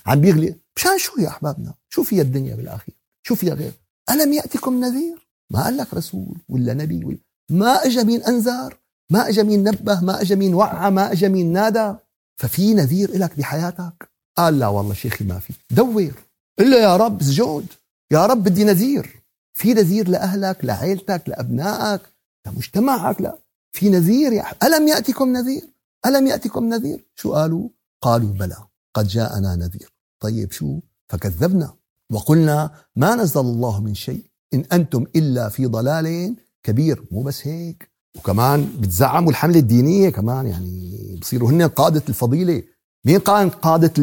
عم 0.05 0.21
بيغلي. 0.21 0.55
مشان 0.75 0.97
شو 0.97 1.11
يا 1.21 1.27
أحبابنا؟ 1.27 1.73
شو 1.89 2.03
فيها 2.03 2.21
الدنيا 2.21 2.55
بالآخر؟ 2.55 2.93
شو 3.23 3.35
فيها 3.35 3.53
غير؟ 3.53 3.71
ألم 4.11 4.33
يأتكم 4.33 4.79
نذير؟ 4.85 5.27
ما 5.49 5.63
قال 5.63 5.77
لك 5.77 5.93
رسول 5.93 6.35
ولا 6.49 6.73
نبي 6.73 7.05
ولا 7.05 7.17
ما 7.49 7.85
اجى 7.85 8.03
مين 8.03 8.23
انذر 8.23 8.77
ما 9.11 9.29
اجى 9.29 9.43
مين 9.43 9.63
نبه 9.63 10.01
ما 10.01 10.21
اجى 10.21 10.35
مين 10.35 10.53
وعى 10.53 10.91
ما 10.91 11.11
اجى 11.11 11.29
مين 11.29 11.53
نادى. 11.53 11.95
ففي 12.37 12.73
نذير 12.73 13.17
لك 13.17 13.37
بحياتك؟ 13.37 14.09
قال 14.37 14.59
لا 14.59 14.67
والله 14.67 14.93
شيخي 14.93 15.25
ما 15.25 15.39
في. 15.39 15.53
دور. 15.71 16.13
إلا 16.59 16.77
يا 16.77 16.97
رب 16.97 17.23
سجود 17.23 17.65
يا 18.11 18.25
رب 18.25 18.43
بدي 18.43 18.63
نذير. 18.63 19.23
في 19.53 19.73
نذير 19.73 20.09
لأهلك 20.09 20.65
لعيلتك 20.65 21.23
لأبنائك 21.27 22.01
لمجتمعك 22.47 23.21
لا. 23.21 23.37
في 23.71 23.89
نذير 23.89 24.33
يا 24.33 24.45
ألم 24.63 24.87
يأتكم 24.87 25.29
نذير؟ 25.29 25.69
ألم 26.05 26.27
يأتكم 26.27 26.69
نذير؟ 26.69 27.05
شو 27.15 27.33
قالوا؟ 27.33 27.69
قالوا 28.01 28.29
بلى 28.29 28.57
قد 28.93 29.07
جاءنا 29.07 29.55
نذير. 29.55 29.93
طيب 30.19 30.51
شو؟ 30.51 30.79
فكذبنا. 31.09 31.73
وقلنا 32.11 32.71
ما 32.95 33.15
نزل 33.15 33.41
الله 33.41 33.81
من 33.81 33.95
شيء 33.95 34.25
إن 34.53 34.65
أنتم 34.73 35.05
إلا 35.15 35.49
في 35.49 35.65
ضلال 35.65 36.35
كبير. 36.63 37.05
مو 37.11 37.21
بس 37.23 37.47
هيك. 37.47 37.88
وكمان 38.17 38.69
بتزعموا 38.79 39.29
الحملة 39.31 39.59
الدينية 39.59 40.09
كمان 40.09 40.47
يعني 40.47 41.17
بصيروا 41.21 41.49
هن 41.49 41.61
قادة 41.61 42.03
الفضيلة. 42.09 42.63
مين 43.05 43.19
كان 43.19 43.49
قادة 43.49 43.93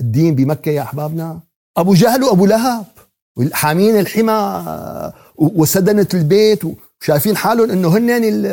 الدين 0.00 0.34
بمكة 0.34 0.70
يا 0.70 0.82
أحبابنا؟ 0.82 1.40
أبو 1.76 1.94
جهل 1.94 2.22
وأبو 2.22 2.46
لهب 2.46 2.84
حامين 3.52 3.98
الحمى 3.98 4.64
وسدنة 5.36 6.06
البيت. 6.14 6.62
وشايفين 6.64 7.36
حالهم 7.36 7.70
إنه 7.70 7.88
هن 7.88 8.10
ال 8.10 8.44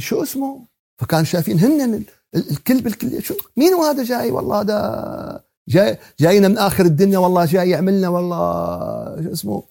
شو 0.00 0.22
اسمه؟ 0.22 0.60
فكانوا 0.98 1.24
شايفين 1.24 1.58
هن 1.58 2.04
الكل 2.34 2.80
بالكل 2.80 3.22
شو 3.22 3.34
مين 3.56 3.74
هذا 3.74 4.04
جاي؟ 4.04 4.30
والله 4.30 4.60
هذا 4.60 5.40
جاي 5.68 5.98
جاينا 6.20 6.48
من 6.48 6.58
آخر 6.58 6.84
الدنيا 6.84 7.18
والله 7.18 7.44
جاي 7.44 7.70
يعملنا 7.70 8.08
والله 8.08 9.22
شو 9.24 9.32
اسمه؟ 9.32 9.62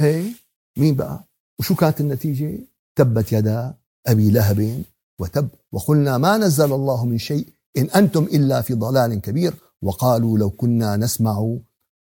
إيه؟ 0.00 0.41
مين 0.76 0.94
بقى؟ 0.94 1.24
وشو 1.58 1.74
كانت 1.74 2.00
النتيجة؟ 2.00 2.58
تبت 2.96 3.32
يدا 3.32 3.74
أبي 4.06 4.30
لهب 4.30 4.82
وتب 5.18 5.48
وقلنا 5.72 6.18
ما 6.18 6.36
نزل 6.36 6.72
الله 6.72 7.04
من 7.04 7.18
شيء 7.18 7.48
إن 7.78 7.84
أنتم 7.84 8.22
إلا 8.24 8.60
في 8.60 8.74
ضلال 8.74 9.20
كبير 9.20 9.54
وقالوا 9.82 10.38
لو 10.38 10.50
كنا 10.50 10.96
نسمع 10.96 11.56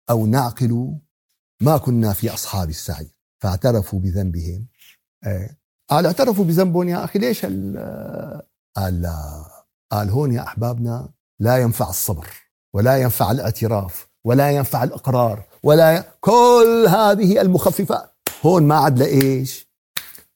أو 0.09 0.25
نعقل 0.25 0.95
ما 1.61 1.77
كنا 1.77 2.13
في 2.13 2.33
أصحاب 2.33 2.69
السعي. 2.69 3.07
فاعترفوا 3.39 3.99
بذنبهم. 3.99 4.67
إيه. 5.25 5.59
قال 5.89 6.05
اعترفوا 6.05 6.45
بذنبهم 6.45 6.89
يا 6.89 7.03
أخي 7.03 7.19
ليش 7.19 7.45
قال 7.45 9.01
لا. 9.01 9.45
قال 9.91 10.09
هون 10.09 10.31
يا 10.33 10.41
أحبابنا 10.43 11.09
لا 11.39 11.57
ينفع 11.57 11.89
الصبر 11.89 12.27
ولا 12.73 12.97
ينفع 12.97 13.31
الاعتراف 13.31 14.07
ولا 14.23 14.51
ينفع 14.51 14.83
الإقرار 14.83 15.43
ولا 15.63 15.97
ي... 15.97 16.03
كل 16.21 16.85
هذه 16.89 17.41
المخففات 17.41 18.11
هون 18.45 18.63
ما 18.63 18.75
عاد 18.75 18.99
لإيش؟ 18.99 19.69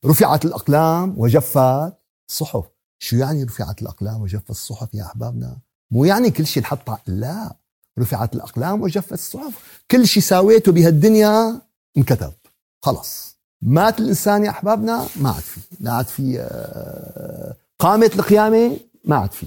رفعت 0.05 0.45
الأقلام 0.45 1.13
وجفت 1.17 1.93
الصحف. 2.29 2.65
شو 2.99 3.15
يعني 3.15 3.43
رفعت 3.43 3.81
الأقلام 3.81 4.21
وجفت 4.21 4.49
الصحف 4.49 4.93
يا 4.93 5.05
أحبابنا؟ 5.05 5.57
مو 5.91 6.05
يعني 6.05 6.31
كل 6.31 6.45
شيء 6.45 6.63
انحط 6.63 6.99
لا. 7.07 7.55
رفعت 7.99 8.35
الأقلام 8.35 8.81
وجفت 8.81 9.13
الصحف. 9.13 9.81
كل 9.91 10.07
شيء 10.07 10.23
ساويته 10.23 10.71
بهالدنيا 10.71 11.61
انكتب. 11.97 12.33
خلص. 12.81 13.37
مات 13.61 13.99
الإنسان 13.99 14.45
يا 14.45 14.49
أحبابنا؟ 14.49 15.07
ما 15.15 15.29
عاد 15.29 15.43
في. 15.43 15.59
لا 15.79 15.91
عاد 15.93 16.05
في 16.05 16.39
آه، 16.39 17.55
قامت 17.79 18.15
القيامة؟ 18.15 18.77
ما 19.05 19.15
عاد 19.15 19.31
في. 19.31 19.45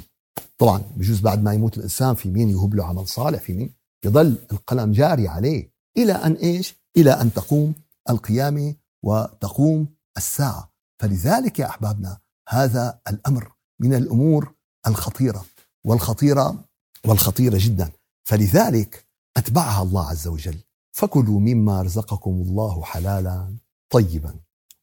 طبعا 0.59 0.83
بجوز 0.97 1.21
بعد 1.21 1.43
ما 1.43 1.53
يموت 1.55 1.79
الإنسان 1.79 2.15
في 2.15 2.29
مين 2.29 2.51
يهب 2.51 2.75
له 2.75 2.85
عمل 2.85 3.09
صالح؟ 3.09 3.41
في 3.41 3.53
مين؟ 3.53 3.75
يضل 4.05 4.37
القلم 4.53 4.93
جاري 4.93 5.29
عليه. 5.29 5.71
إلى 5.97 6.13
أن 6.13 6.33
إيش؟ 6.33 6.75
إلى 6.97 7.11
أن 7.11 7.33
تقوم 7.33 7.75
القيامه 8.11 8.75
وتقوم 9.03 9.89
الساعة. 10.17 10.73
فلذلك 11.01 11.59
يا 11.59 11.67
أحبابنا 11.67 12.19
هذا 12.49 13.01
الأمر 13.09 13.53
من 13.81 13.95
الأمور 13.95 14.55
الخطيرة 14.87 15.45
والخطيرة 15.85 16.65
والخطيرة 17.07 17.59
جدا. 17.61 17.93
فلذلك 18.25 19.07
أتبعها 19.37 19.83
الله 19.83 20.09
عز 20.09 20.29
وجل. 20.29 20.59
فكلوا 20.93 21.41
مما 21.41 21.83
رزقكم 21.83 22.31
الله 22.31 22.83
حلالا 22.83 23.57
طيبا. 23.91 24.35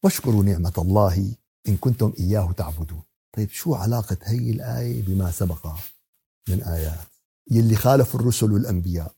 واشكروا 0.04 0.44
نعمة 0.44 0.74
الله 0.78 1.36
إن 1.68 1.78
كنتم 1.78 2.14
إياه 2.20 2.52
تعبدون. 2.52 3.04
طيب 3.38 3.50
شو 3.50 3.76
علاقة 3.76 4.18
هي 4.24 4.52
الآية 4.52 5.06
بما 5.06 5.32
سبق 5.32 5.68
من 6.50 6.64
آيات؟ 6.64 7.08
يلي 7.52 7.76
خالفوا 7.76 8.20
الرسل 8.20 8.52
والأنبياء 8.52 9.14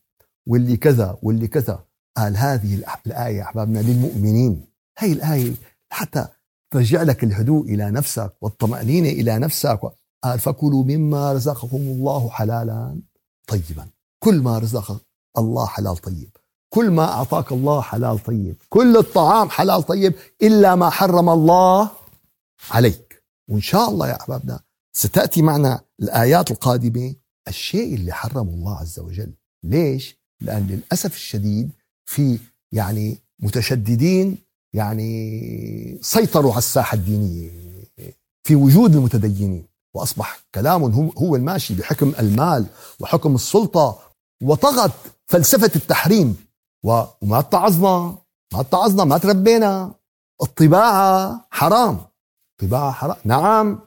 واللي 0.46 0.76
كذا 0.76 1.18
واللي 1.22 1.48
كذا. 1.48 1.84
قال 2.16 2.36
هذه 2.36 2.82
الآية 3.06 3.36
يا 3.36 3.42
أحبابنا 3.42 3.78
للمؤمنين. 3.78 4.66
هي 4.98 5.12
الآية 5.12 5.54
حتى 5.90 6.26
ترجع 6.70 7.02
لك 7.02 7.24
الهدوء 7.24 7.64
إلى 7.64 7.90
نفسك 7.90 8.32
والطمأنينة 8.40 9.08
إلى 9.08 9.38
نفسك 9.38 9.80
قال 10.24 10.38
فكلوا 10.40 10.84
مما 10.84 11.32
رزقكم 11.32 11.76
الله 11.76 12.30
حلالا 12.30 13.00
طيبا. 13.46 13.86
كل 14.18 14.42
ما 14.42 14.58
رزقك 14.58 15.00
الله 15.38 15.66
حلال 15.66 15.96
طيب. 15.96 16.30
كل 16.68 16.90
ما 16.90 17.04
أعطاك 17.04 17.52
الله 17.52 17.80
حلال 17.80 18.24
طيب. 18.24 18.56
كل 18.68 18.96
الطعام 18.96 19.50
حلال 19.50 19.82
طيب 19.82 20.14
إلا 20.42 20.74
ما 20.74 20.90
حرم 20.90 21.30
الله 21.30 21.90
عليك. 22.70 23.22
وإن 23.48 23.60
شاء 23.60 23.88
الله 23.88 24.08
يا 24.08 24.20
أحبابنا 24.20 24.60
ستأتي 24.92 25.42
معنا 25.42 25.80
الآيات 26.00 26.50
القادمة 26.50 27.14
الشيء 27.48 27.94
اللي 27.94 28.12
حرمه 28.12 28.54
الله 28.54 28.78
عز 28.78 28.98
وجل. 29.00 29.34
ليش؟ 29.62 30.16
لأن 30.40 30.66
للأسف 30.66 31.14
الشديد 31.14 31.70
في 32.08 32.38
يعني 32.72 33.18
متشددين 33.40 34.38
يعني 34.74 35.98
سيطروا 36.02 36.50
على 36.50 36.58
الساحة 36.58 36.94
الدينية 36.94 37.50
في 38.46 38.54
وجود 38.54 38.96
المتدينين. 38.96 39.66
وأصبح 39.94 40.40
كلامهم 40.54 41.12
هو 41.18 41.36
الماشي 41.36 41.74
بحكم 41.74 42.12
المال 42.18 42.66
وحكم 43.00 43.34
السلطة 43.34 43.98
وطغت 44.42 44.92
فلسفة 45.26 45.70
التحريم. 45.76 46.36
وما 46.84 47.38
اتعظنا 47.38 48.18
ما 48.52 48.60
اتعظنا 48.60 49.04
ما 49.04 49.18
تربينا. 49.18 49.94
الطباعة 50.42 51.46
حرام. 51.50 51.98
الطباعة 52.52 52.92
حرام. 52.92 53.16
نعم 53.24 53.78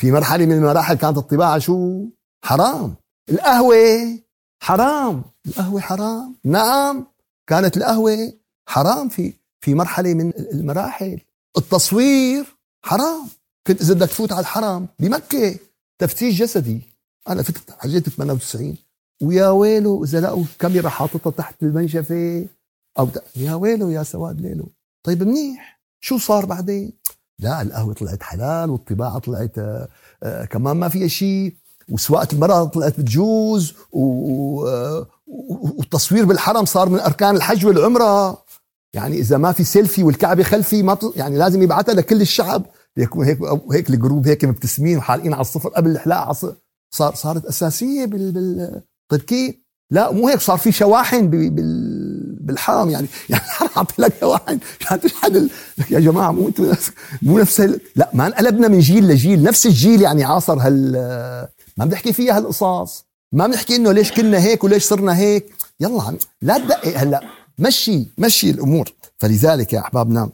في 0.00 0.12
مرحلة 0.12 0.46
من 0.46 0.52
المراحل 0.52 0.94
كانت 0.94 1.18
الطباعة 1.18 1.58
شو؟ 1.58 2.04
حرام. 2.44 2.94
القهوة 3.30 4.18
حرام. 4.62 5.22
القهوة 5.46 5.80
حرام. 5.80 6.36
نعم. 6.44 7.06
كانت 7.48 7.76
القهوة 7.76 8.32
حرام 8.66 9.08
في 9.08 9.32
في 9.60 9.74
مرحلة 9.74 10.14
من 10.14 10.32
المراحل. 10.52 11.20
التصوير 11.58 12.56
حرام. 12.82 13.28
كنت 13.66 13.80
إذا 13.80 13.94
بدك 13.94 14.08
تفوت 14.08 14.32
على 14.32 14.40
الحرم 14.40 14.88
بمكة 14.98 15.56
تفتيش 15.98 16.38
جسدي. 16.38 16.82
أنا 17.28 17.42
فتت 17.42 17.70
حجيت 17.78 18.08
98 18.08 18.76
ويا 19.22 19.48
ويله 19.48 20.04
إذا 20.04 20.20
لقوا 20.20 20.44
كاميرا 20.58 20.88
حاططها 20.88 21.30
تحت 21.30 21.62
المنشفة 21.62 22.46
أو 22.98 23.08
يا 23.36 23.54
ويله 23.54 23.92
يا 23.92 24.02
سواد 24.02 24.40
ليله. 24.40 24.66
طيب 25.02 25.22
منيح. 25.22 25.80
شو 26.00 26.18
صار 26.18 26.46
بعدين؟ 26.46 26.92
لا 27.38 27.62
القهوة 27.62 27.94
طلعت 27.94 28.22
حلال 28.22 28.70
والطباعة 28.70 29.18
طلعت 29.18 29.58
آه, 29.58 29.88
آه، 30.22 30.44
كمان 30.44 30.76
ما 30.76 30.88
فيها 30.88 31.08
شيء 31.08 31.54
وسواقة 31.88 32.28
المرأة 32.32 32.64
طلعت 32.64 33.00
بتجوز 33.00 33.74
آه، 33.94 35.06
والتصوير 35.28 36.24
بالحرم 36.24 36.64
صار 36.64 36.88
من 36.88 37.00
أركان 37.00 37.36
الحج 37.36 37.66
والعمرة. 37.66 38.44
يعني 38.94 39.18
إذا 39.18 39.36
ما 39.36 39.52
في 39.52 39.64
سيلفي 39.64 40.02
والكعبة 40.02 40.42
خلفي 40.42 40.82
ما 40.82 40.98
يعني 41.16 41.38
لازم 41.38 41.62
يبعثها 41.62 41.94
لكل 41.94 42.20
الشعب. 42.20 42.66
يكون 42.96 43.26
هيك 43.26 43.38
هيك 43.72 43.90
ال 43.90 43.96
group 43.96 44.26
هيك 44.26 44.44
مبتسمين 44.44 44.98
وحالقين 44.98 45.32
على 45.32 45.40
الصفر 45.40 45.68
قبل 45.68 45.90
الحلاقه 45.90 46.56
صار 46.94 47.14
صارت 47.14 47.44
أساسية 47.44 48.04
بال, 48.04 48.32
بال 49.10 49.26
كيف؟ 49.26 49.54
لا 49.90 50.12
مو 50.12 50.28
هيك 50.28 50.40
صار 50.40 50.58
في 50.58 50.72
شواحن 50.72 51.30
بالحرم. 52.40 52.90
يعني 52.90 53.06
يعني 53.28 53.44
أعطي 53.76 54.02
لك 54.02 54.12
شواحن. 54.20 54.58
عشان 54.80 55.00
تشحن 55.00 55.48
يا 55.90 56.00
جماعة 56.00 56.30
مو 56.32 56.48
أنتم 56.48 56.72
مو 57.22 57.38
نفس 57.38 57.60
لا 57.96 58.10
ما 58.14 58.26
انقلبنا 58.26 58.68
من 58.68 58.78
جيل 58.78 59.08
لجيل. 59.08 59.42
نفس 59.42 59.66
الجيل 59.66 60.02
يعني 60.02 60.24
عاصر 60.24 60.58
هال 60.58 60.92
ما 61.76 61.84
بنحكي 61.84 62.12
فيها 62.12 62.36
هالقصص 62.36 63.07
ما 63.32 63.46
بنحكي 63.46 63.76
إنه 63.76 63.92
ليش 63.92 64.12
كنا 64.12 64.38
هيك 64.38 64.64
وليش 64.64 64.84
صرنا 64.84 65.16
هيك. 65.16 65.54
يلا 65.80 66.18
لا 66.42 66.58
تدقق 66.58 66.98
هلأ. 66.98 67.22
مشي 67.58 68.06
مشي 68.18 68.50
الأمور. 68.50 68.92
فلذلك 69.18 69.72
يا 69.72 69.80
أحبابنا 69.80 70.30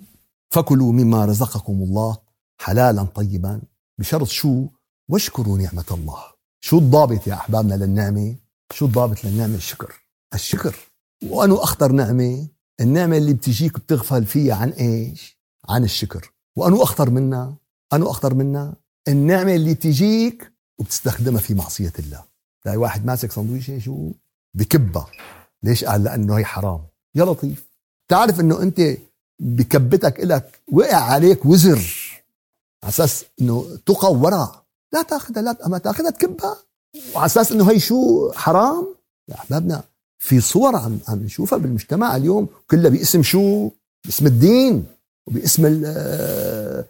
فكلوا 0.50 0.92
مما 0.92 1.24
رزقكم 1.24 1.72
الله 1.72 2.16
حلالا 2.61 3.02
طيبا 3.02 3.62
بشرط 3.98 4.28
شو؟ 4.28 4.66
واشكروا 5.09 5.59
نعمة 5.59 5.85
الله. 5.90 6.22
شو 6.61 6.78
الضابط 6.78 7.26
يا 7.26 7.35
أحبابنا 7.35 7.74
للنعمة؟ 7.74 8.35
شو 8.72 8.87
الضابط 8.87 9.24
للنعمة؟ 9.24 9.54
الشكر. 9.54 9.94
الشكر. 10.35 10.76
وأنو 11.24 11.57
أخطر 11.57 11.92
نعمة؟ 11.92 12.46
النعمة 12.80 13.16
اللي 13.16 13.33
بتجيك 13.33 13.78
بتغفل 13.78 14.24
فيها 14.26 14.54
عن 14.54 14.70
إيش؟ 14.70 15.38
عن 15.68 15.85
الشكر. 15.85 16.33
وأنو 16.57 16.83
أخطر 16.83 17.11
منا؟ 17.11 17.54
أنو 17.92 18.11
أخطر 18.11 18.35
منا؟ 18.35 18.74
النعمة 19.09 19.54
اللي 19.54 19.74
تجيك 19.74 20.52
وبتستخدمها 20.78 21.40
في 21.40 21.54
معصية 21.54 21.92
الله. 21.98 22.33
تلاقي 22.64 22.77
واحد 22.79 23.07
ماسك 23.07 23.33
سندويشة 23.33 23.79
شو؟ 23.79 24.11
بكبها 24.55 25.07
ليش؟ 25.62 25.85
قال 25.85 26.05
لأنه 26.05 26.38
هي 26.38 26.44
حرام. 26.44 26.81
يا 27.14 27.24
لطيف. 27.24 27.64
تعرف 28.09 28.40
أنه 28.40 28.62
أنت 28.62 28.83
بكبتك 29.38 30.20
إلك 30.20 30.61
وقع 30.72 30.96
عليك 30.96 31.46
وزر 31.46 31.83
على 32.83 32.88
أساس 32.88 33.24
أنه 33.40 33.79
تقى 33.87 34.12
ورا. 34.12 34.64
لا 34.92 35.03
تأخذها 35.03 35.42
لا 35.42 35.68
ما 35.68 35.79
تأخذها 35.79 36.11
تكبها. 36.11 36.57
وعلى 37.14 37.27
أساس 37.27 37.53
إنه 37.53 37.70
هي 37.70 37.81
شو؟ 37.81 38.33
حرام. 38.33 38.87
يا 39.29 39.35
أحبابنا 39.35 39.83
في 40.18 40.40
صور 40.40 40.77
عم 40.77 40.98
عم 41.09 41.18
نشوفها 41.18 41.59
بالمجتمع 41.59 42.16
اليوم 42.16 42.48
كلها 42.70 42.90
باسم 42.90 43.22
شو؟ 43.22 43.70
باسم 44.05 44.27
الدين 44.27 44.87
وباسم 45.27 45.66
ال 45.66 46.85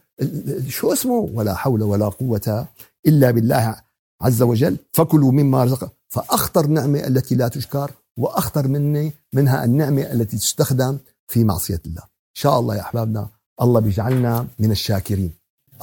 شو 0.69 0.93
اسمه؟ 0.93 1.31
ولا 1.35 1.55
حول 1.55 1.83
ولا 1.83 2.09
قوة 2.09 2.67
إلا 3.07 3.31
بالله. 3.31 3.84
عز 4.25 4.43
وجل 4.43 4.77
فكلوا 4.93 5.33
مما 5.33 5.65
رزق. 5.65 5.93
فأخطر 6.09 6.67
نعمة 6.67 6.99
التي 6.99 7.35
لا 7.35 7.49
تشكر 7.49 7.91
وأخطر 8.17 8.69
مني 8.69 9.13
منها 9.33 9.65
النعمة 9.65 10.03
التي 10.03 10.37
تستخدم 10.37 10.99
في 11.29 11.45
معصية 11.45 11.81
الله. 11.87 12.03
إن 12.03 12.41
شاء 12.43 12.61
الله 12.61 12.77
يا 12.77 12.81
أحبابنا 12.81 13.29
الله 13.63 13.81
بيجعلنا 13.81 14.47
من 14.59 14.71
الشاكرين. 14.71 15.33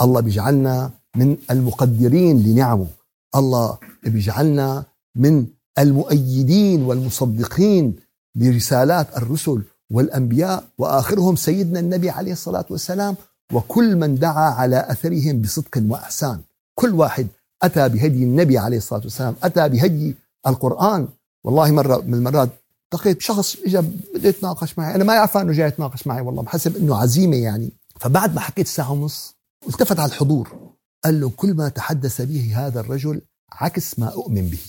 الله 0.01 0.21
بيجعلنا 0.21 0.91
من 1.15 1.37
المقدرين 1.51 2.43
لنعمه. 2.43 2.87
الله 3.35 3.77
بيجعلنا 4.03 4.83
من 5.15 5.45
المؤيدين 5.79 6.83
والمصدقين 6.83 7.95
لرسالات 8.35 9.17
الرسل 9.17 9.61
والأنبياء 9.91 10.63
وآخرهم 10.77 11.35
سيدنا 11.35 11.79
النبي 11.79 12.09
عليه 12.09 12.31
الصلاة 12.31 12.65
والسلام 12.69 13.15
وكل 13.53 13.95
من 13.95 14.15
دعا 14.15 14.49
على 14.49 14.79
أثرهم 14.89 15.41
بصدق 15.41 15.83
وإحسان. 15.89 16.41
كل 16.75 16.91
واحد 16.93 17.27
أتى 17.63 17.89
بهدي 17.89 18.23
النبي 18.23 18.57
عليه 18.57 18.77
الصلاة 18.77 19.01
والسلام 19.03 19.35
أتى 19.43 19.69
بهدي 19.69 20.15
القرآن. 20.47 21.07
والله 21.43 21.71
مرة 21.71 21.97
من 21.97 22.13
المرات 22.13 22.49
التقيت 22.93 23.21
شخص 23.21 23.55
اجى 23.65 23.81
بده 24.15 24.29
يتناقش 24.29 24.79
معي 24.79 24.95
أنا 24.95 25.03
ما 25.03 25.15
يعرف 25.15 25.37
أنه 25.37 25.53
جاي 25.53 25.67
يتناقش 25.67 26.07
معي 26.07 26.21
والله 26.21 26.43
بحسب 26.43 26.77
إنه 26.77 26.95
عزيمة 26.95 27.37
يعني. 27.37 27.71
فبعد 27.99 28.35
ما 28.35 28.41
حكيت 28.41 28.67
ساعه 28.67 28.91
ونص 28.91 29.35
التفت 29.67 29.99
على 29.99 30.09
الحضور 30.09 30.71
قال 31.03 31.21
له 31.21 31.29
كل 31.29 31.53
ما 31.53 31.69
تحدث 31.69 32.21
به 32.21 32.53
هذا 32.55 32.79
الرجل 32.79 33.21
عكس 33.51 33.99
ما 33.99 34.07
أؤمن 34.07 34.47
به. 34.49 34.59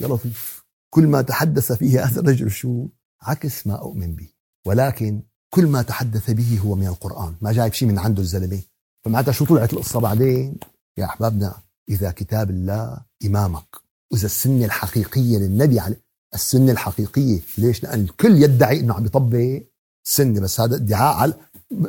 يا 0.00 0.08
لطيف 0.08 0.64
كل 0.90 1.06
ما 1.06 1.22
تحدث 1.22 1.72
فيه 1.72 2.04
هذا 2.04 2.20
الرجل 2.20 2.50
شو؟ 2.50 2.86
عكس 3.22 3.66
ما 3.66 3.74
أؤمن 3.74 4.14
به. 4.14 4.28
ولكن 4.66 5.22
كل 5.54 5.66
ما 5.66 5.82
تحدث 5.82 6.30
به 6.30 6.60
هو 6.64 6.74
من 6.74 6.86
القرآن. 6.86 7.34
ما 7.40 7.52
جايب 7.52 7.72
شيء 7.72 7.88
من 7.88 7.98
عنده 7.98 8.22
الزلمة. 8.22 8.60
فمعناتها 9.04 9.32
شو 9.32 9.44
طلعت 9.44 9.72
القصة 9.72 10.00
بعدين؟ 10.00 10.56
يا 10.98 11.04
أحبابنا 11.04 11.54
إذا 11.90 12.10
كتاب 12.10 12.50
الله 12.50 12.98
إمامك. 13.26 13.76
وإذا 14.12 14.26
السنة 14.26 14.64
الحقيقية 14.64 15.38
للنبي 15.38 15.80
عليه 15.80 16.00
السنة 16.34 16.72
الحقيقية 16.72 17.40
ليش؟ 17.58 17.82
لأن 17.82 18.00
الكل 18.00 18.42
يدعي 18.42 18.80
إنه 18.80 18.94
عم 18.94 19.06
يطبق 19.06 19.62
سنة 20.04 20.40
بس 20.40 20.60
هذا 20.60 20.76
ادعاء 20.76 21.16
على 21.16 21.34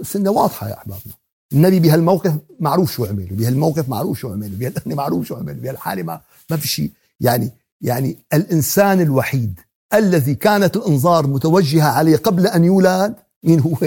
سنة 0.01 0.29
واضحة 0.29 0.69
يا 0.69 0.77
احبابنا 0.77 1.13
النبي 1.53 1.79
بهالموقف 1.79 2.33
معروف 2.59 2.91
شو 2.91 3.05
عمل 3.05 3.25
بهالموقف 3.25 3.89
معروف 3.89 4.19
شو 4.19 4.31
عمل 4.31 4.49
بهالحاله 4.49 4.95
معروف 4.95 5.27
شو 5.27 5.35
عمل 5.35 5.53
بهالحالة 5.53 6.03
ما 6.03 6.21
ما 6.49 6.57
في 6.57 6.67
شيء. 6.67 6.91
يعني 7.19 7.51
يعني 7.81 8.17
الإنسان 8.33 9.01
الوحيد 9.01 9.59
الذي 9.93 10.35
كانت 10.35 10.77
الإنظار 10.77 11.27
متوجهة 11.27 11.89
عليه 11.89 12.17
قبل 12.17 12.47
أن 12.47 12.63
يولد 12.63 13.15
مين 13.43 13.59
هو؟ 13.59 13.77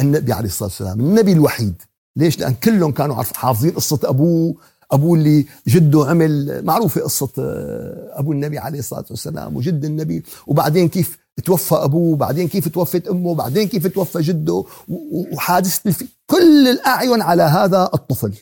النبي 0.00 0.32
عليه 0.32 0.48
الصلاة 0.48 0.68
والسلام. 0.68 1.00
النبي 1.00 1.32
الوحيد. 1.32 1.82
ليش؟ 2.16 2.38
لأن 2.38 2.54
كلهم 2.54 2.92
كانوا 2.92 3.22
حافظين 3.22 3.70
قصة 3.70 4.00
أبوه 4.04 4.54
ابوه 4.90 5.18
اللي 5.18 5.46
جده 5.68 6.06
عمل 6.06 6.64
معروفة 6.64 7.00
قصة 7.00 7.32
آه، 7.38 8.10
أبو 8.12 8.32
النبي 8.32 8.58
عليه 8.58 8.78
الصلاة 8.78 9.04
والسلام 9.10 9.56
وجد 9.56 9.84
النبي. 9.84 10.22
وبعدين 10.46 10.88
كيف 10.88 11.18
توفى 11.44 11.74
أبوه 11.74 12.16
بعدين 12.16 12.48
كيف 12.48 12.68
توفت 12.68 13.08
أمه 13.08 13.34
بعدين 13.34 13.68
كيف 13.68 13.86
توفى 13.86 14.20
جده. 14.20 14.64
وحادثه 14.88 16.06
كل 16.26 16.68
الأعين 16.68 17.22
على 17.22 17.42
هذا 17.42 17.90
الطفل 17.94 18.34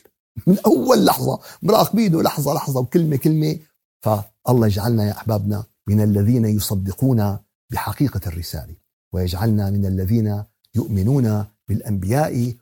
من 0.47 0.57
أول 0.65 1.05
لحظة 1.05 1.39
مراقبينه 1.63 2.21
لحظة 2.21 2.53
لحظة 2.53 2.79
وكلمة 2.79 3.15
كلمة. 3.15 3.57
فالله 4.01 4.67
يجعلنا 4.67 5.07
يا 5.07 5.11
أحبابنا 5.11 5.63
من 5.87 6.01
الذين 6.01 6.45
يصدقون 6.45 7.37
بحقيقة 7.71 8.21
الرسالة 8.27 8.75
ويجعلنا 9.13 9.69
من 9.69 9.85
الذين 9.85 10.43
يؤمنون 10.75 11.45
بالأنبياء 11.67 12.53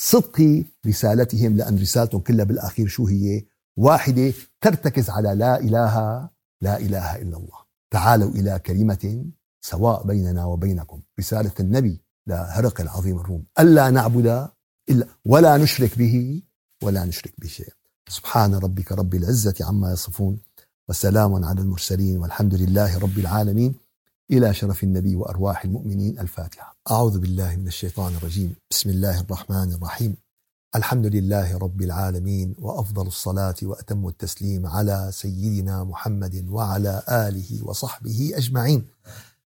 وصدق 0.00 0.64
رسالتهم 0.86 1.56
لأن 1.56 1.78
رسالتهم 1.78 2.20
كلها 2.20 2.44
بالأخير 2.44 2.86
شو 2.86 3.06
هي؟ 3.06 3.44
واحدة 3.76 4.32
ترتكز 4.60 5.10
على 5.10 5.34
لا 5.34 5.60
إله 5.60 6.28
لا 6.62 6.78
إله 6.78 7.16
إلا 7.16 7.36
الله. 7.36 7.58
تعالوا 7.92 8.30
إلى 8.30 8.58
كلمة 8.58 9.24
سواء 9.60 10.06
بيننا 10.06 10.44
وبينكم 10.44 11.02
رسالة 11.18 11.52
النبي 11.60 12.02
لهرقل 12.26 12.88
عظيم 12.88 13.18
الروم 13.18 13.44
ألا 13.60 13.90
نعبد 13.90 14.48
إلا 14.90 15.06
ولا 15.24 15.56
نشرك 15.56 15.98
به 15.98 16.42
ولا 16.82 17.04
نشرك 17.04 17.34
به 17.38 17.48
شيئا 17.48 17.72
سبحان 18.08 18.54
ربك 18.54 18.92
رب 18.92 19.14
العزة 19.14 19.54
عما 19.60 19.92
يصفون 19.92 20.40
وسلام 20.88 21.44
على 21.44 21.60
المرسلين 21.60 22.18
والحمد 22.18 22.54
لله 22.54 22.98
رب 22.98 23.18
العالمين 23.18 23.74
إلى 24.30 24.54
شرف 24.54 24.84
النبي 24.84 25.16
وأرواح 25.16 25.64
المؤمنين 25.64 26.18
الفاتحة. 26.18 26.76
أعوذ 26.90 27.18
بالله 27.18 27.56
من 27.56 27.66
الشيطان 27.66 28.14
الرجيم. 28.14 28.54
بسم 28.70 28.90
الله 28.90 29.20
الرحمن 29.20 29.72
الرحيم. 29.72 30.16
الحمد 30.76 31.06
لله 31.06 31.58
رب 31.58 31.82
العالمين 31.82 32.54
وأفضل 32.58 33.06
الصلاة 33.06 33.54
وأتم 33.62 34.08
التسليم 34.08 34.66
على 34.66 35.08
سيدنا 35.12 35.84
محمد 35.84 36.46
وعلى 36.48 37.02
آله 37.08 37.64
وصحبه 37.64 38.32
أجمعين. 38.34 38.86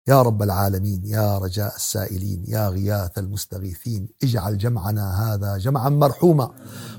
يا 0.09 0.21
رب 0.21 0.43
العالمين 0.43 1.01
يا 1.05 1.37
رجاء 1.37 1.75
السائلين 1.75 2.43
يا 2.47 2.69
غياث 2.69 3.17
المستغيثين 3.17 4.09
اجعل 4.23 4.57
جمعنا 4.57 5.05
هذا 5.23 5.57
جمعا 5.57 5.89
مرحوما 5.89 6.51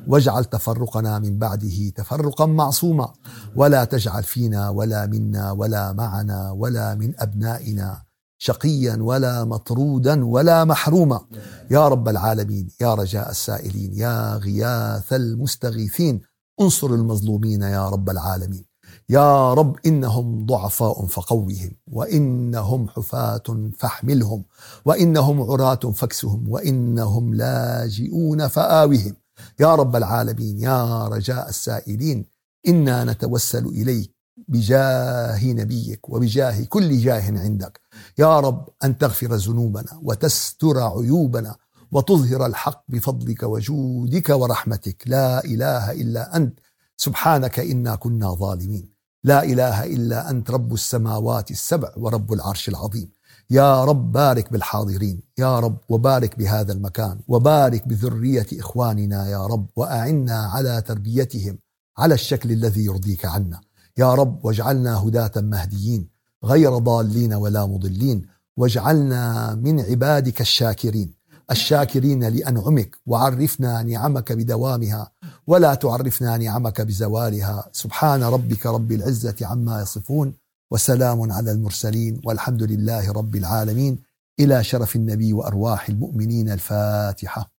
واجعل 0.09 0.45
تفرقنا 0.45 1.19
من 1.19 1.39
بعده 1.39 1.89
تفرقا 1.89 2.47
معصوما. 2.47 3.13
ولا 3.57 3.85
تجعل 3.85 4.23
فينا 4.23 4.69
ولا 4.69 5.07
منا 5.07 5.51
ولا 5.51 5.93
معنا 5.93 6.51
ولا 6.51 6.95
من 6.95 7.21
أبنائنا 7.21 8.03
شقيا 8.39 8.97
ولا 9.01 9.45
مطرودا 9.45 10.25
ولا 10.25 10.65
محروما. 10.65 11.21
يا 11.71 11.89
رب 11.89 12.09
العالمين 12.09 12.69
يا 12.81 12.95
رجاء 12.95 13.31
السائلين 13.31 13.95
يا 13.95 14.37
غياث 14.37 15.13
المستغيثين 15.13 16.21
انصر 16.61 16.87
المظلومين 16.87 17.63
يا 17.63 17.89
رب 17.89 18.11
العالمين. 18.11 18.70
يا 19.11 19.55
رب 19.55 19.77
إنهم 19.87 20.47
ضعفاء 20.47 21.07
فقوهم 21.07 21.73
وإنهم 21.87 22.89
حفاة 22.89 23.71
فاحملهم 23.79 24.45
وإنهم 24.85 25.43
عراة 25.43 25.75
فاكسهم 25.75 26.49
وإنهم 26.49 27.35
لاجئون 27.35 28.49
فآوهم. 28.49 29.17
يا 29.61 29.75
رب 29.75 29.97
العالمين 29.97 30.59
يا 30.59 31.09
رجاء 31.09 31.49
السائلين 31.49 32.25
إنا 32.69 33.05
نتوسل 33.05 33.67
إليك 33.67 34.15
بجاه 34.49 35.45
نبيك 35.45 36.09
وبجاه 36.09 36.65
كل 36.65 36.99
جاه 36.99 37.39
عندك. 37.39 37.81
يا 38.19 38.41
رب 38.41 38.69
أن 38.85 38.99
تغفر 38.99 39.35
ذنوبنا 39.35 40.01
وتستر 40.03 40.79
عيوبنا 40.79 41.57
وتظهر 41.93 42.47
الحق 42.47 42.85
بفضلك 42.89 43.43
وجودك 43.43 44.31
ورحمتك. 44.31 45.03
لا 45.07 45.45
إله 45.45 45.93
إلا 45.93 46.37
أنت. 46.37 46.61
سبحانك 46.97 47.61
إنا 47.61 47.95
كنا 47.97 48.35
ظالمين. 48.35 49.00
لا 49.25 49.45
إله 49.45 49.85
إلا 49.85 50.31
أنت 50.31 50.51
رب 50.51 50.73
السماوات 50.73 51.51
السبع 51.51 51.93
ورب 51.97 52.33
العرش 52.33 52.69
العظيم. 52.69 53.11
يا 53.51 53.85
رب 53.85 54.13
بارك 54.13 54.53
بالحاضرين 54.53 55.21
يا 55.39 55.59
رب 55.59 55.79
وبارك 55.89 56.39
بهذا 56.39 56.73
المكان 56.73 57.21
وبارك 57.29 57.89
بذرية 57.89 58.47
إخواننا 58.53 59.29
يا 59.29 59.47
رب 59.47 59.67
وأعنا 59.77 60.39
على 60.47 60.83
تربيتهم 60.83 61.59
على 61.99 62.15
الشكل 62.15 62.53
الذي 62.53 62.85
يرضيك 62.85 63.27
عنا. 63.27 63.61
يا 63.99 64.15
رب 64.15 64.45
واجعلنا 64.45 64.99
هداة 64.99 65.33
مهديين 65.37 66.09
غير 66.45 66.79
ضالين 66.79 67.35
ولا 67.35 67.67
مضلين 67.67 68.23
واجعلنا 68.57 69.55
من 69.55 69.81
عبادك 69.81 70.41
الشاكرين. 70.41 71.20
الشاكرين 71.51 72.25
لأنعمك 72.25 72.97
وعرفنا 73.07 73.83
نعمك 73.83 74.33
بدوامها 74.33 75.13
ولا 75.47 75.75
تعرفنا 75.75 76.37
نعمك 76.37 76.81
بزوالها. 76.81 77.69
سبحان 77.73 78.23
ربك 78.23 78.67
رب 78.67 78.93
العزة 78.93 79.37
عما 79.43 79.83
يصفون 79.83 80.35
وسلام 80.71 81.33
على 81.33 81.53
المرسلين 81.53 82.21
والحمد 82.25 82.63
لله 82.63 83.13
رب 83.13 83.37
العالمين. 83.37 84.03
إلى 84.41 84.65
شرف 84.65 84.97
النبي 84.97 85.33
وأرواح 85.33 85.89
المؤمنين 85.89 86.51
الفاتحة. 86.51 87.53